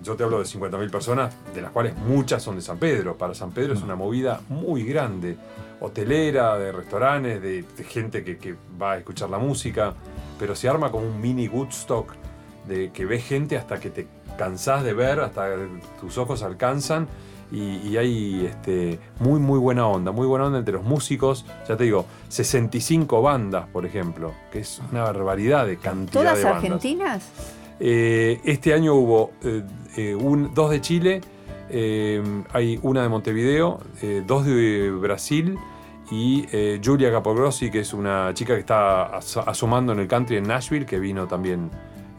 Yo 0.03 0.15
te 0.15 0.23
hablo 0.23 0.39
de 0.39 0.45
50.000 0.45 0.89
personas, 0.91 1.33
de 1.53 1.61
las 1.61 1.71
cuales 1.71 1.95
muchas 1.97 2.41
son 2.43 2.55
de 2.55 2.61
San 2.61 2.77
Pedro. 2.77 3.17
Para 3.17 3.33
San 3.33 3.51
Pedro 3.51 3.73
es 3.73 3.81
una 3.81 3.95
movida 3.95 4.41
muy 4.49 4.83
grande. 4.83 5.37
Hotelera, 5.81 6.57
de 6.57 6.71
restaurantes, 6.71 7.41
de, 7.41 7.63
de 7.63 7.83
gente 7.83 8.23
que, 8.23 8.37
que 8.37 8.55
va 8.81 8.93
a 8.93 8.97
escuchar 8.97 9.29
la 9.29 9.37
música. 9.37 9.93
Pero 10.37 10.55
se 10.55 10.67
arma 10.69 10.91
como 10.91 11.07
un 11.07 11.19
mini 11.21 11.47
Woodstock, 11.47 12.13
de 12.67 12.91
que 12.91 13.05
ves 13.05 13.23
gente 13.25 13.57
hasta 13.57 13.79
que 13.79 13.89
te 13.89 14.07
cansás 14.37 14.83
de 14.83 14.93
ver, 14.93 15.19
hasta 15.19 15.47
tus 15.99 16.17
ojos 16.17 16.43
alcanzan. 16.43 17.07
Y, 17.51 17.77
y 17.87 17.97
hay 17.97 18.45
este, 18.45 18.99
muy, 19.19 19.39
muy 19.39 19.57
buena 19.57 19.87
onda, 19.87 20.11
muy 20.11 20.27
buena 20.27 20.45
onda 20.45 20.59
entre 20.59 20.73
los 20.75 20.83
músicos. 20.83 21.45
Ya 21.67 21.75
te 21.77 21.85
digo, 21.85 22.05
65 22.27 23.21
bandas, 23.21 23.67
por 23.67 23.85
ejemplo, 23.85 24.33
que 24.51 24.59
es 24.59 24.81
una 24.91 25.03
barbaridad 25.03 25.65
de 25.65 25.77
cantidad 25.77 26.21
¿Todas 26.21 26.37
de 26.37 26.43
bandas. 26.43 26.63
argentinas? 26.63 27.29
Eh, 27.79 28.39
este 28.43 28.73
año 28.73 28.93
hubo 28.95 29.31
eh, 29.43 29.63
eh, 29.97 30.13
un- 30.15 30.53
dos 30.53 30.69
de 30.69 30.81
Chile, 30.81 31.21
eh, 31.69 32.21
hay 32.53 32.79
una 32.83 33.01
de 33.03 33.09
Montevideo, 33.09 33.79
dos 34.27 34.45
de 34.45 34.91
Brasil 34.91 35.57
y 36.11 36.45
Julia 36.83 37.11
Capogrossi, 37.11 37.69
que 37.71 37.79
es 37.81 37.93
una 37.93 38.31
chica 38.33 38.53
que 38.55 38.59
está 38.61 39.15
as- 39.17 39.37
asomando 39.37 39.93
en 39.93 39.99
el 39.99 40.07
country 40.07 40.37
en 40.37 40.43
Nashville, 40.47 40.85
que 40.85 40.99
vino 40.99 41.27
también, 41.27 41.69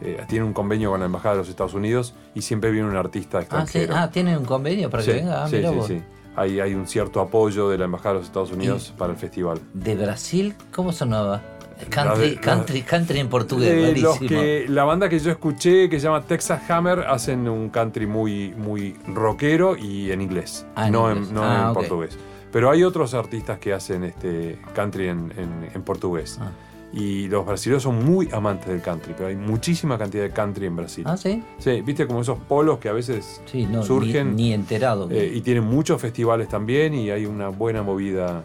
eh, 0.01 0.23
tiene 0.27 0.45
un 0.45 0.53
convenio 0.53 0.91
con 0.91 0.99
la 0.99 1.05
Embajada 1.05 1.35
de 1.35 1.41
los 1.41 1.49
Estados 1.49 1.73
Unidos 1.73 2.13
y 2.35 2.41
siempre 2.41 2.71
viene 2.71 2.87
un 2.89 2.95
artista 2.95 3.37
Ah, 3.37 3.41
sí, 3.41 3.45
extranjero. 3.45 3.95
ah, 3.95 4.09
¿tienen 4.11 4.37
un 4.37 4.45
convenio 4.45 4.89
para 4.89 5.03
Sí, 5.03 5.11
que 5.11 5.17
venga? 5.17 5.43
Ah, 5.43 5.47
sí, 5.47 5.61
sí, 5.63 5.79
sí. 5.87 6.01
hay, 6.35 6.59
hay 6.59 6.73
un 6.73 6.87
cierto 6.87 7.19
apoyo 7.21 7.69
de 7.69 7.77
la 7.77 7.85
Embajada 7.85 8.13
de 8.15 8.19
los 8.19 8.27
Estados 8.27 8.51
Unidos 8.51 8.93
para 8.97 9.11
el 9.13 9.17
festival. 9.19 9.59
¿De 9.73 9.95
Brasil? 9.95 10.55
¿Cómo 10.73 10.91
sonaba? 10.91 11.41
Country, 11.89 12.35
la- 12.35 12.41
country, 12.41 12.81
country 12.83 13.19
en 13.19 13.27
portugués, 13.27 13.99
los 13.99 14.19
que, 14.19 14.65
la 14.69 14.83
banda 14.83 15.09
que 15.09 15.17
yo 15.17 15.31
escuché, 15.31 15.89
que 15.89 15.99
se 15.99 16.03
llama 16.05 16.21
Texas 16.21 16.61
Hammer, 16.69 16.99
hacen 16.99 17.49
un 17.49 17.69
country 17.69 18.05
muy, 18.05 18.53
muy 18.55 18.95
rockero 19.07 19.75
y 19.75 20.11
en 20.11 20.21
inglés, 20.21 20.63
Ah, 20.75 20.85
en 20.87 20.93
no, 20.93 21.09
inglés. 21.11 21.29
En, 21.29 21.33
no 21.35 21.43
Ah, 21.43 21.55
en 21.61 21.67
ok. 21.69 21.73
portugués. 21.73 22.17
Pero 22.51 22.69
hay 22.69 22.83
otros 22.83 23.15
artistas 23.15 23.57
que 23.57 23.73
hacen 23.73 24.03
este 24.03 24.59
country 24.75 25.07
en, 25.07 25.33
en- 25.37 25.69
en 25.73 25.81
portugués. 25.81 26.37
Ah. 26.39 26.51
Y 26.93 27.29
los 27.29 27.45
brasileños 27.45 27.83
son 27.83 28.03
muy 28.03 28.27
amantes 28.33 28.67
del 28.67 28.81
country, 28.81 29.13
pero 29.15 29.29
hay 29.29 29.35
muchísima 29.37 29.97
cantidad 29.97 30.23
de 30.23 30.31
country 30.31 30.65
en 30.65 30.75
Brasil. 30.75 31.03
Ah, 31.07 31.15
sí. 31.15 31.41
Sí, 31.57 31.81
viste 31.81 32.05
como 32.05 32.19
esos 32.21 32.37
polos 32.39 32.79
que 32.79 32.89
a 32.89 32.93
veces 32.93 33.41
Sí, 33.45 33.65
no, 33.65 33.81
surgen. 33.81 34.35
Ni, 34.35 34.43
ni 34.49 34.53
enterado. 34.53 35.07
eh, 35.09 35.31
y 35.33 35.39
tienen 35.41 35.63
muchos 35.63 36.01
festivales 36.01 36.49
también 36.49 36.93
y 36.93 37.09
hay 37.09 37.25
una 37.25 37.47
buena 37.47 37.81
movida 37.81 38.43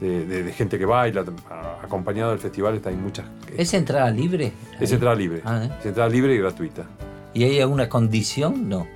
de, 0.00 0.26
de- 0.26 0.42
de 0.42 0.52
gente 0.52 0.78
que 0.78 0.84
baila. 0.84 1.24
Acompañado 1.82 2.30
del 2.32 2.38
festival 2.40 2.74
está 2.74 2.90
hay 2.90 2.96
muchas. 2.96 3.24
¿Es 3.56 3.72
entrada 3.72 4.10
libre? 4.10 4.52
Es 4.78 4.92
entrada 4.92 5.14
libre. 5.14 5.40
Ah, 5.44 5.62
¿eh? 5.64 5.70
Es 5.80 5.86
entrada 5.86 6.10
libre 6.10 6.34
y 6.34 6.38
gratuita. 6.38 6.84
¿Y 7.32 7.44
hay 7.44 7.60
alguna 7.60 7.88
condición? 7.88 8.68
No. 8.68 8.86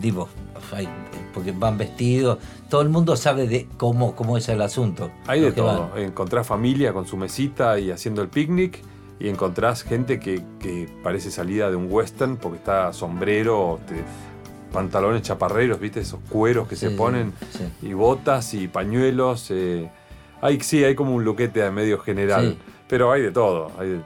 Digo, 0.00 0.28
hay- 0.72 0.88
porque 1.32 1.52
van 1.52 1.78
vestidos. 1.78 2.38
Todo 2.68 2.82
el 2.82 2.88
mundo 2.88 3.16
sabe 3.16 3.46
de 3.46 3.66
cómo, 3.76 4.14
cómo 4.14 4.36
es 4.36 4.48
el 4.48 4.60
asunto. 4.62 5.10
Hay 5.26 5.40
de 5.40 5.52
todo. 5.52 5.90
van. 5.94 6.02
Encontrás 6.02 6.46
familia 6.46 6.92
con 6.92 7.06
su 7.06 7.16
mesita 7.16 7.78
y 7.78 7.90
haciendo 7.90 8.22
el 8.22 8.28
picnic. 8.28 8.82
Y 9.18 9.28
encontrás 9.28 9.82
gente 9.82 10.18
que, 10.18 10.42
que 10.58 10.88
parece 11.02 11.30
salida 11.30 11.68
de 11.68 11.76
un 11.76 11.88
western 11.90 12.38
porque 12.38 12.56
está 12.56 12.92
sombrero, 12.94 13.78
te- 13.86 14.02
pantalones 14.72 15.22
chaparreros, 15.22 15.78
¿viste? 15.80 16.00
Esos 16.00 16.20
cueros 16.30 16.68
que 16.68 16.76
Sí, 16.76 16.88
se 16.88 16.90
ponen. 16.92 17.32
sí. 17.50 17.88
Y 17.88 17.92
botas 17.92 18.54
y 18.54 18.68
pañuelos. 18.68 19.48
eh. 19.50 19.90
Hay, 20.40 20.60
sí, 20.60 20.84
hay 20.84 20.94
como 20.94 21.14
un 21.14 21.24
luquete 21.24 21.62
a 21.64 21.70
medio 21.70 21.98
general. 21.98 22.52
Sí. 22.56 22.58
Pero 22.88 23.12
hay 23.12 23.20
de 23.22 23.30
todo. 23.30 23.70
Hay 23.78 23.88
de- 23.90 24.00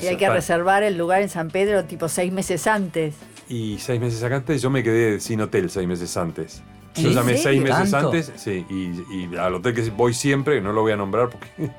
Y 0.00 0.06
hay 0.06 0.16
que 0.16 0.28
reservar 0.28 0.82
el 0.82 0.96
lugar 0.96 1.22
en 1.22 1.28
San 1.28 1.50
Pedro 1.50 1.84
tipo 1.84 2.08
seis 2.08 2.32
meses 2.32 2.66
antes. 2.66 3.14
Y 3.48 3.78
seis 3.78 4.00
meses 4.00 4.22
antes, 4.22 4.62
yo 4.62 4.70
me 4.70 4.82
quedé 4.82 5.20
sin 5.20 5.40
hotel 5.40 5.68
seis 5.70 5.86
meses 5.86 6.16
antes. 6.16 6.62
¿En 6.94 7.04
Yo 7.04 7.10
llamé 7.10 7.36
seis 7.36 7.60
meses 7.62 7.90
¿Tanto? 7.90 8.08
antes, 8.08 8.32
sí, 8.36 8.64
y, 8.68 9.32
y 9.32 9.36
al 9.36 9.54
hotel 9.54 9.74
que 9.74 9.82
voy 9.90 10.12
siempre, 10.14 10.60
no 10.60 10.72
lo 10.72 10.82
voy 10.82 10.92
a 10.92 10.96
nombrar 10.96 11.30
porque 11.30 11.48
me 11.58 11.70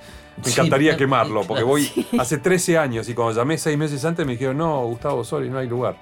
Sí, 0.43 0.51
encantaría 0.51 0.97
quemarlo, 0.97 1.41
porque 1.41 1.61
claro, 1.61 1.67
voy 1.67 1.83
sí. 1.83 2.07
hace 2.17 2.37
13 2.39 2.77
años 2.79 3.07
y 3.09 3.13
cuando 3.13 3.33
llamé 3.39 3.57
seis 3.59 3.77
meses 3.77 4.03
antes 4.05 4.25
me 4.25 4.31
dijeron, 4.33 4.57
no, 4.57 4.83
Gustavo 4.85 5.23
Sori, 5.23 5.49
no 5.49 5.59
hay 5.59 5.67
lugar. 5.67 5.95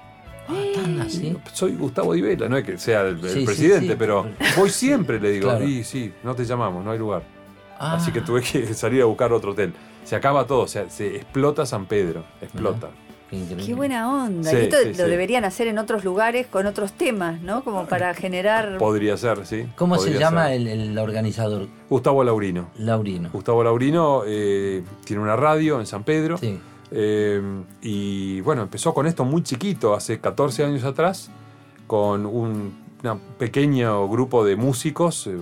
Ah, 0.48 1.04
así. 1.06 1.36
Soy 1.52 1.76
Gustavo 1.76 2.14
Di 2.14 2.22
Vela, 2.22 2.48
no 2.48 2.56
es 2.56 2.64
que 2.64 2.78
sea 2.78 3.02
el, 3.02 3.18
el 3.18 3.28
Sí, 3.28 3.40
sí, 3.40 3.44
presidente, 3.46 3.88
sí. 3.92 3.96
pero 3.98 4.26
voy 4.56 4.70
siempre, 4.70 5.20
le 5.20 5.30
digo, 5.32 5.50
Claro. 5.50 5.64
y 5.68 5.84
sí, 5.84 6.12
no 6.22 6.34
te 6.34 6.44
llamamos, 6.46 6.82
no 6.84 6.90
hay 6.90 6.98
lugar. 6.98 7.22
Ah, 7.78 7.96
Así 7.96 8.10
que 8.12 8.20
tuve 8.22 8.40
que 8.42 8.66
salir 8.74 9.02
a 9.02 9.04
buscar 9.04 9.32
otro 9.32 9.52
hotel. 9.52 9.74
Se 10.04 10.16
acaba 10.16 10.46
todo, 10.46 10.60
o 10.60 10.68
sea, 10.68 10.88
se 10.90 11.16
explota 11.16 11.64
San 11.66 11.86
Pedro, 11.86 12.24
explota. 12.40 12.90
qué 13.30 13.36
increíble. 13.36 13.64
Qué 13.66 13.74
buena 13.74 14.12
onda. 14.24 14.50
Sí, 14.50 14.56
y 14.56 14.60
esto 14.60 14.76
sí, 14.82 14.88
lo 14.90 15.04
sí. 15.04 15.10
deberían 15.10 15.44
hacer 15.44 15.68
en 15.68 15.78
otros 15.78 16.04
lugares 16.04 16.46
con 16.48 16.66
otros 16.66 16.92
temas, 16.92 17.40
¿no? 17.40 17.62
Como 17.64 17.86
para 17.86 18.12
generar. 18.14 18.78
Podría 18.78 19.16
ser, 19.16 19.46
sí. 19.46 19.66
¿Cómo 19.76 19.96
se 19.98 20.18
llama 20.18 20.52
el, 20.52 20.66
el 20.66 20.98
organizador? 20.98 21.68
Gustavo 21.88 22.24
Laurino. 22.24 22.70
Laurino. 22.78 23.30
Gustavo 23.32 23.62
Laurino 23.64 24.22
eh, 24.26 24.82
tiene 25.04 25.22
una 25.22 25.36
radio 25.36 25.80
en 25.80 25.86
San 25.86 26.02
Pedro. 26.04 26.36
Sí. 26.36 26.58
eh, 26.90 27.40
y 27.80 28.40
bueno, 28.42 28.62
empezó 28.62 28.92
con 28.92 29.06
esto 29.06 29.24
muy 29.24 29.42
chiquito, 29.42 29.94
hace 29.94 30.20
14 30.20 30.64
años 30.64 30.84
atrás, 30.84 31.30
con 31.86 32.26
un 32.26 32.82
pequeño 33.38 34.08
grupo 34.08 34.44
de 34.44 34.56
músicos, 34.56 35.26
eh, 35.26 35.36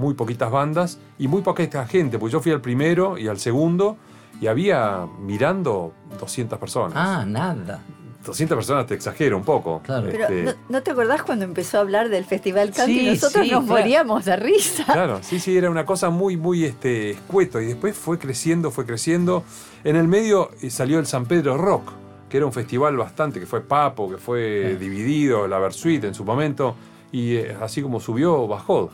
muy 0.00 0.14
poquitas 0.14 0.50
bandas 0.50 0.98
y 1.18 1.28
muy 1.28 1.42
poquita 1.42 1.86
gente, 1.86 2.18
pues 2.18 2.32
yo 2.32 2.40
fui 2.40 2.52
al 2.52 2.60
primero 2.60 3.18
y 3.18 3.28
al 3.28 3.38
segundo 3.38 3.96
y 4.40 4.46
había 4.46 5.06
mirando 5.20 5.92
200 6.18 6.58
personas. 6.58 6.92
Ah, 6.96 7.24
nada. 7.26 7.82
200 8.24 8.54
personas 8.54 8.86
te 8.86 8.94
exagero 8.94 9.36
un 9.36 9.44
poco. 9.44 9.80
Claro. 9.82 10.08
Pero 10.10 10.24
Este, 10.24 10.42
¿no, 10.44 10.52
no 10.68 10.82
te 10.82 10.90
acordás 10.90 11.22
cuando 11.22 11.44
empezó 11.46 11.78
a 11.78 11.80
hablar 11.80 12.10
del 12.10 12.24
Festival 12.26 12.70
Country? 12.70 12.98
Sí, 12.98 13.06
Nosotros 13.06 13.46
sí, 13.46 13.50
nos 13.52 13.64
claro. 13.64 13.80
moríamos 13.80 14.24
de 14.26 14.36
risa. 14.36 14.84
Claro, 14.84 15.20
sí, 15.22 15.40
sí, 15.40 15.56
era 15.56 15.70
una 15.70 15.86
cosa 15.86 16.10
muy, 16.10 16.36
muy 16.36 16.64
este, 16.64 17.10
escueto. 17.12 17.60
Y 17.60 17.66
después 17.66 17.96
fue 17.96 18.18
creciendo, 18.18 18.70
fue 18.70 18.84
creciendo. 18.84 19.42
En 19.84 19.96
el 19.96 20.06
medio 20.06 20.50
eh, 20.60 20.68
salió 20.70 20.98
el 20.98 21.06
San 21.06 21.24
Pedro 21.24 21.56
Rock, 21.56 21.92
que 22.28 22.36
era 22.36 22.44
un 22.46 22.52
festival 22.52 22.96
bastante, 22.98 23.40
que 23.40 23.46
fue 23.46 23.62
Papo, 23.62 24.10
que 24.10 24.18
fue 24.18 24.76
dividido, 24.78 25.48
la 25.48 25.58
Versuit 25.58 26.04
en 26.04 26.14
su 26.14 26.24
momento. 26.24 26.76
Y 27.12 27.36
eh, 27.36 27.56
así 27.60 27.80
como 27.80 28.00
subió, 28.00 28.46
bajó. 28.46 28.90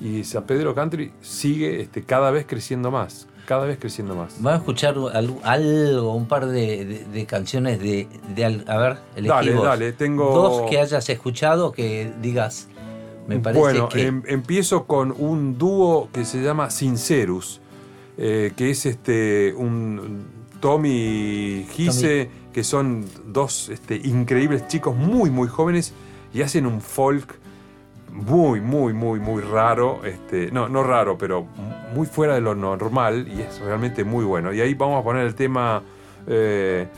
Y 0.00 0.24
San 0.24 0.44
Pedro 0.44 0.74
Country 0.74 1.12
sigue 1.22 1.80
este, 1.80 2.02
cada 2.02 2.30
vez 2.30 2.44
creciendo 2.46 2.90
más. 2.90 3.26
Cada 3.46 3.64
vez 3.64 3.78
creciendo 3.78 4.14
más. 4.16 4.34
Vamos 4.40 4.52
a 4.52 4.56
escuchar 4.56 4.96
algo, 5.44 6.12
un 6.14 6.26
par 6.26 6.46
de, 6.46 6.84
de- 6.84 7.04
de 7.04 7.26
canciones 7.26 7.78
de, 7.80 8.08
A 8.66 8.76
ver, 8.76 8.98
Dale, 9.22 9.54
vos. 9.54 9.64
dale, 9.64 9.92
tengo- 9.92 10.34
Dos 10.34 10.68
que 10.70 10.80
hayas 10.80 11.08
escuchado 11.08 11.70
que 11.72 12.12
digas. 12.20 12.68
Me 13.28 13.38
parece 13.38 13.60
bueno, 13.60 13.88
que. 13.88 14.06
em- 14.06 14.22
empiezo 14.26 14.84
con 14.84 15.14
un 15.16 15.58
dúo 15.58 16.08
que 16.12 16.24
se 16.24 16.42
llama 16.42 16.70
Sincerus, 16.70 17.60
eh, 18.18 18.52
que 18.56 18.70
es 18.70 18.84
este 18.86 19.54
un 19.56 20.26
Tommy 20.60 21.66
Gise, 21.72 22.30
que 22.52 22.62
son 22.64 23.04
dos 23.26 23.68
este, 23.68 23.96
increíbles 23.96 24.66
chicos 24.68 24.94
muy, 24.96 25.30
muy 25.30 25.48
jóvenes 25.48 25.92
y 26.34 26.42
hacen 26.42 26.66
un 26.66 26.80
folk 26.80 27.38
muy, 28.16 28.60
muy, 28.60 28.92
muy, 28.92 29.20
muy 29.20 29.42
raro. 29.42 30.00
Este, 30.04 30.50
no, 30.50 30.68
no 30.68 30.82
raro, 30.82 31.16
pero 31.18 31.46
muy 31.94 32.06
fuera 32.06 32.34
de 32.34 32.40
lo 32.40 32.54
normal 32.54 33.28
y 33.28 33.40
es 33.42 33.60
realmente 33.60 34.04
muy 34.04 34.24
bueno. 34.24 34.52
Y 34.52 34.60
ahí 34.60 34.74
vamos 34.74 35.00
a 35.00 35.04
poner 35.04 35.26
el 35.26 35.34
tema 35.34 35.82
eh, 36.26 36.88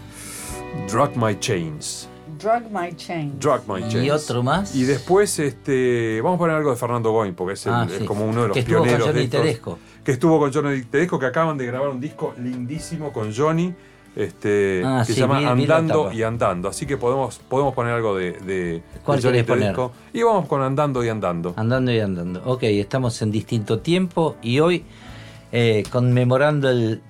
Drug 0.91 1.11
My 1.17 1.39
Chains. 1.39 2.09
Drug 2.39 2.71
My 2.71 2.95
Chain. 2.95 3.39
Drug 3.41 3.63
My 3.67 3.81
¿Y 3.85 3.89
Chains. 3.89 4.13
otro 4.31 4.43
más? 4.43 4.75
Y 4.75 4.85
después, 4.85 5.39
este, 5.41 6.21
vamos 6.23 6.37
a 6.37 6.39
poner 6.39 6.57
algo 6.57 6.71
de 6.71 6.77
Fernando 6.77 7.11
Goin, 7.11 7.35
porque 7.35 7.55
es, 7.55 7.67
el- 7.67 7.73
Ah, 7.73 7.87
es 7.91 8.05
como 8.05 8.25
uno 8.27 8.43
de 8.43 8.49
los 8.49 8.55
Que 8.55 8.61
estuvo 8.61 8.79
con 8.79 8.87
pioneros. 8.87 9.07
de 9.09 9.13
Johnny 9.13 9.25
estos. 9.25 9.41
Tedesco. 9.43 9.79
Que 10.05 10.13
estuvo 10.13 10.39
con 10.39 10.53
Johnny 10.53 10.83
Tedesco, 10.83 11.19
que 11.19 11.27
acaban 11.27 11.59
de 11.59 11.67
grabar 11.67 11.89
un 11.89 12.01
disco 12.01 12.35
lindísimo 12.39 13.13
con 13.13 13.35
Johnny, 13.35 13.75
este, 14.19 14.83
Ah, 14.85 15.05
que 15.07 15.13
sí, 15.13 15.15
se 15.15 15.21
llama 15.21 15.39
Andando 15.49 16.11
y 16.13 16.25
Andando. 16.25 16.69
Así 16.69 16.87
que 16.87 16.97
podemos, 16.97 17.39
podemos 17.39 17.73
poner 17.73 17.93
algo 17.93 18.17
de, 18.17 18.33
de, 18.33 18.83
¿Cuál 19.05 19.23
de 19.23 19.45
poner? 19.45 19.77
Y 20.13 20.23
vamos 20.25 20.47
con 20.47 20.61
Andando 20.61 21.05
y 21.05 21.09
Andando. 21.09 21.55
Andando 21.57 21.93
y 21.93 22.01
andando. 22.01 22.43
Ok, 22.45 22.65
estamos 22.65 23.23
en 23.23 23.31
distinto 23.31 23.79
tiempo 23.79 24.35
y 24.43 24.59
hoy 24.59 24.85
eh, 25.53 25.85
conmemorando 25.91 26.69
el 26.69 27.01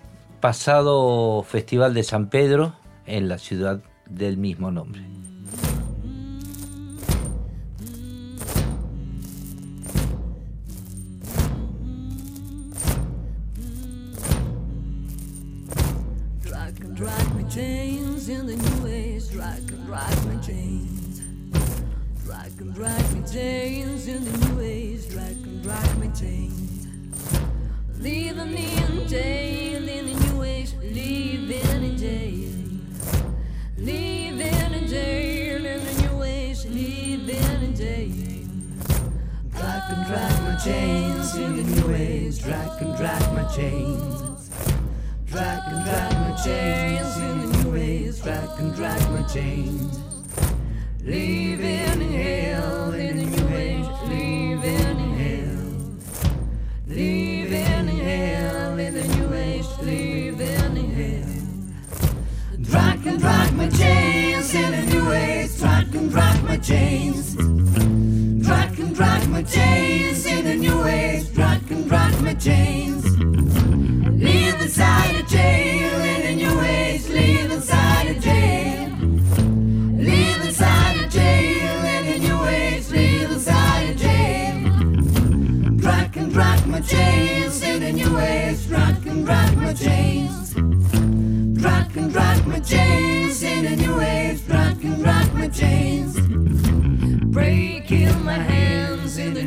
pasado 0.40 1.42
Festival 1.44 1.94
de 1.94 2.02
San 2.02 2.28
Pedro 2.28 2.74
en 3.06 3.28
la 3.28 3.38
ciudad 3.38 3.80
del 4.06 4.36
mismo 4.36 4.70
nombre. 4.70 5.00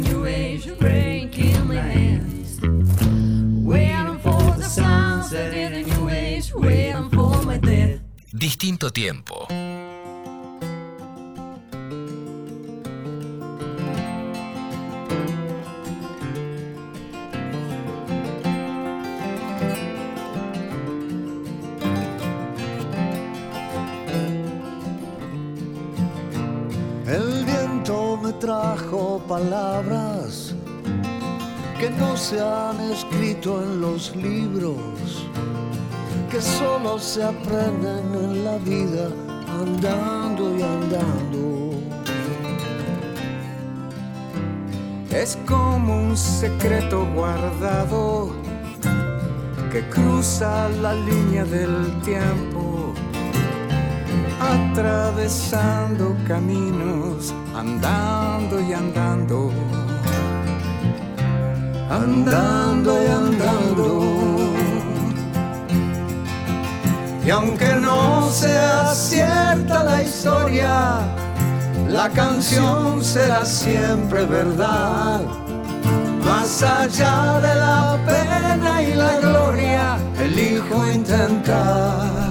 New 0.02 0.26
age. 0.26 0.68
Breaking 0.78 1.68
my 1.68 1.76
hands. 1.76 2.60
Waiting 3.66 4.20
for 4.20 4.42
the 4.58 4.64
sunset 4.64 5.54
in 5.54 5.74
the 5.74 5.84
new 5.92 6.10
age. 6.10 6.54
Waiting 6.54 7.10
for 7.10 7.42
my 7.46 7.58
death. 7.58 8.00
Distinto 8.32 8.92
tiempo. 8.92 9.48
El 27.12 27.46
no 32.02 32.18
se 32.18 32.42
han 32.42 32.80
escrito 32.92 33.62
en 33.62 33.80
los 33.80 34.16
libros, 34.16 34.76
que 36.32 36.42
solo 36.42 36.98
se 36.98 37.24
aprenden 37.24 38.06
en 38.24 38.44
la 38.44 38.58
vida 38.58 39.08
andando 39.62 40.58
y 40.58 40.62
andando. 40.64 41.42
Es 45.12 45.38
como 45.48 45.90
un 46.08 46.18
secreto 46.18 47.06
guardado 47.14 48.32
que 49.72 49.82
cruza 49.90 50.70
la 50.82 50.94
línea 50.96 51.46
del 51.46 51.76
tiempo, 52.02 52.94
atravesando 54.40 56.16
caminos, 56.28 57.32
andando 57.56 58.60
y 58.60 58.74
andando, 58.74 59.52
andando 61.92 63.04
y 63.04 63.08
andando. 63.08 64.02
Y 67.26 67.30
aunque 67.30 67.76
no 67.76 68.30
sea 68.32 68.94
cierta 68.94 69.84
la 69.84 70.02
historia, 70.02 71.02
la 71.90 72.10
canción 72.10 73.04
será 73.04 73.46
siempre 73.46 74.26
verdad. 74.26 75.22
Más 76.26 76.64
allá 76.64 77.40
de 77.42 77.56
la 77.56 78.00
pena 78.06 78.82
y 78.82 78.94
la 78.94 79.20
gloria, 79.20 79.98
elijo 80.18 80.90
intentar. 80.92 82.31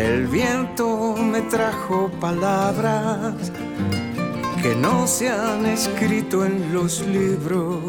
El 0.00 0.28
viento 0.28 1.14
me 1.14 1.42
trajo 1.42 2.10
palabras 2.18 3.52
que 4.62 4.74
no 4.74 5.06
se 5.06 5.28
han 5.28 5.66
escrito 5.66 6.46
en 6.46 6.72
los 6.72 7.02
libros. 7.06 7.80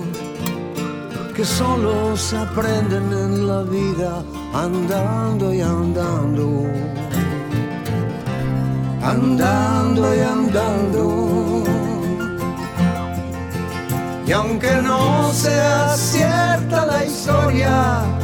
que 1.33 1.45
solo 1.45 2.17
se 2.17 2.35
aprenden 2.35 3.05
en 3.13 3.47
la 3.47 3.63
vida 3.63 4.23
andando 4.53 5.53
y 5.53 5.61
andando. 5.61 6.65
andando 9.01 10.13
y 10.13 10.19
andando. 10.19 11.63
Y 14.27 14.31
aunque 14.33 14.73
no 14.81 15.31
sea 15.31 15.95
cierta 15.95 16.85
la 16.85 17.05
historia, 17.05 18.20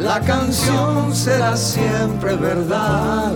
la 0.00 0.18
canción 0.20 1.14
será 1.14 1.56
siempre 1.56 2.34
verdad. 2.36 3.32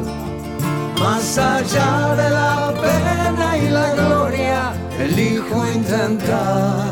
Más 0.99 1.37
allá 1.37 2.15
de 2.17 2.31
la 2.31 2.75
pena 2.81 3.59
y 3.59 3.69
la 3.69 3.95
gloria, 3.95 4.73
elijo 4.99 5.67
intentar. 5.67 6.91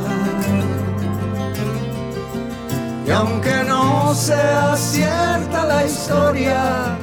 Y 3.07 3.11
aunque 3.11 3.65
no 3.67 4.15
sea 4.15 4.77
cierta 4.77 5.65
la 5.65 5.87
historia, 5.87 6.99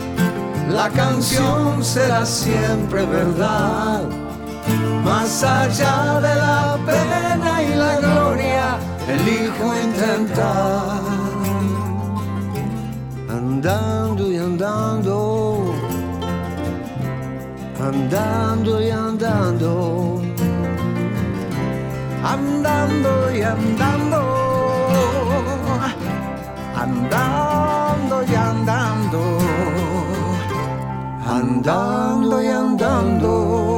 la 0.69 0.89
canción 0.89 1.83
será 1.83 2.25
siempre 2.25 3.05
verdad. 3.05 4.03
Más 5.03 5.43
allá 5.43 6.19
de 6.21 6.35
la 6.35 6.77
pena 6.85 7.63
y 7.63 7.75
la 7.75 7.95
gloria, 7.97 8.77
elijo 9.07 9.73
intentar. 9.75 11.28
Andando 13.61 14.31
y 14.31 14.37
andando, 14.37 15.73
andando 17.77 18.81
y 18.81 18.89
andando, 18.89 20.21
Andando 22.23 23.35
y 23.35 23.41
andando, 23.41 24.21
andando 26.73 28.23
y 28.23 28.33
andando, 28.33 29.21
andando 31.27 32.41
y 32.41 32.47
andando. 32.47 33.68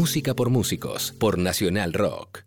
Música 0.00 0.34
por 0.34 0.48
músicos, 0.48 1.12
por 1.18 1.36
Nacional 1.36 1.92
Rock. 1.92 2.38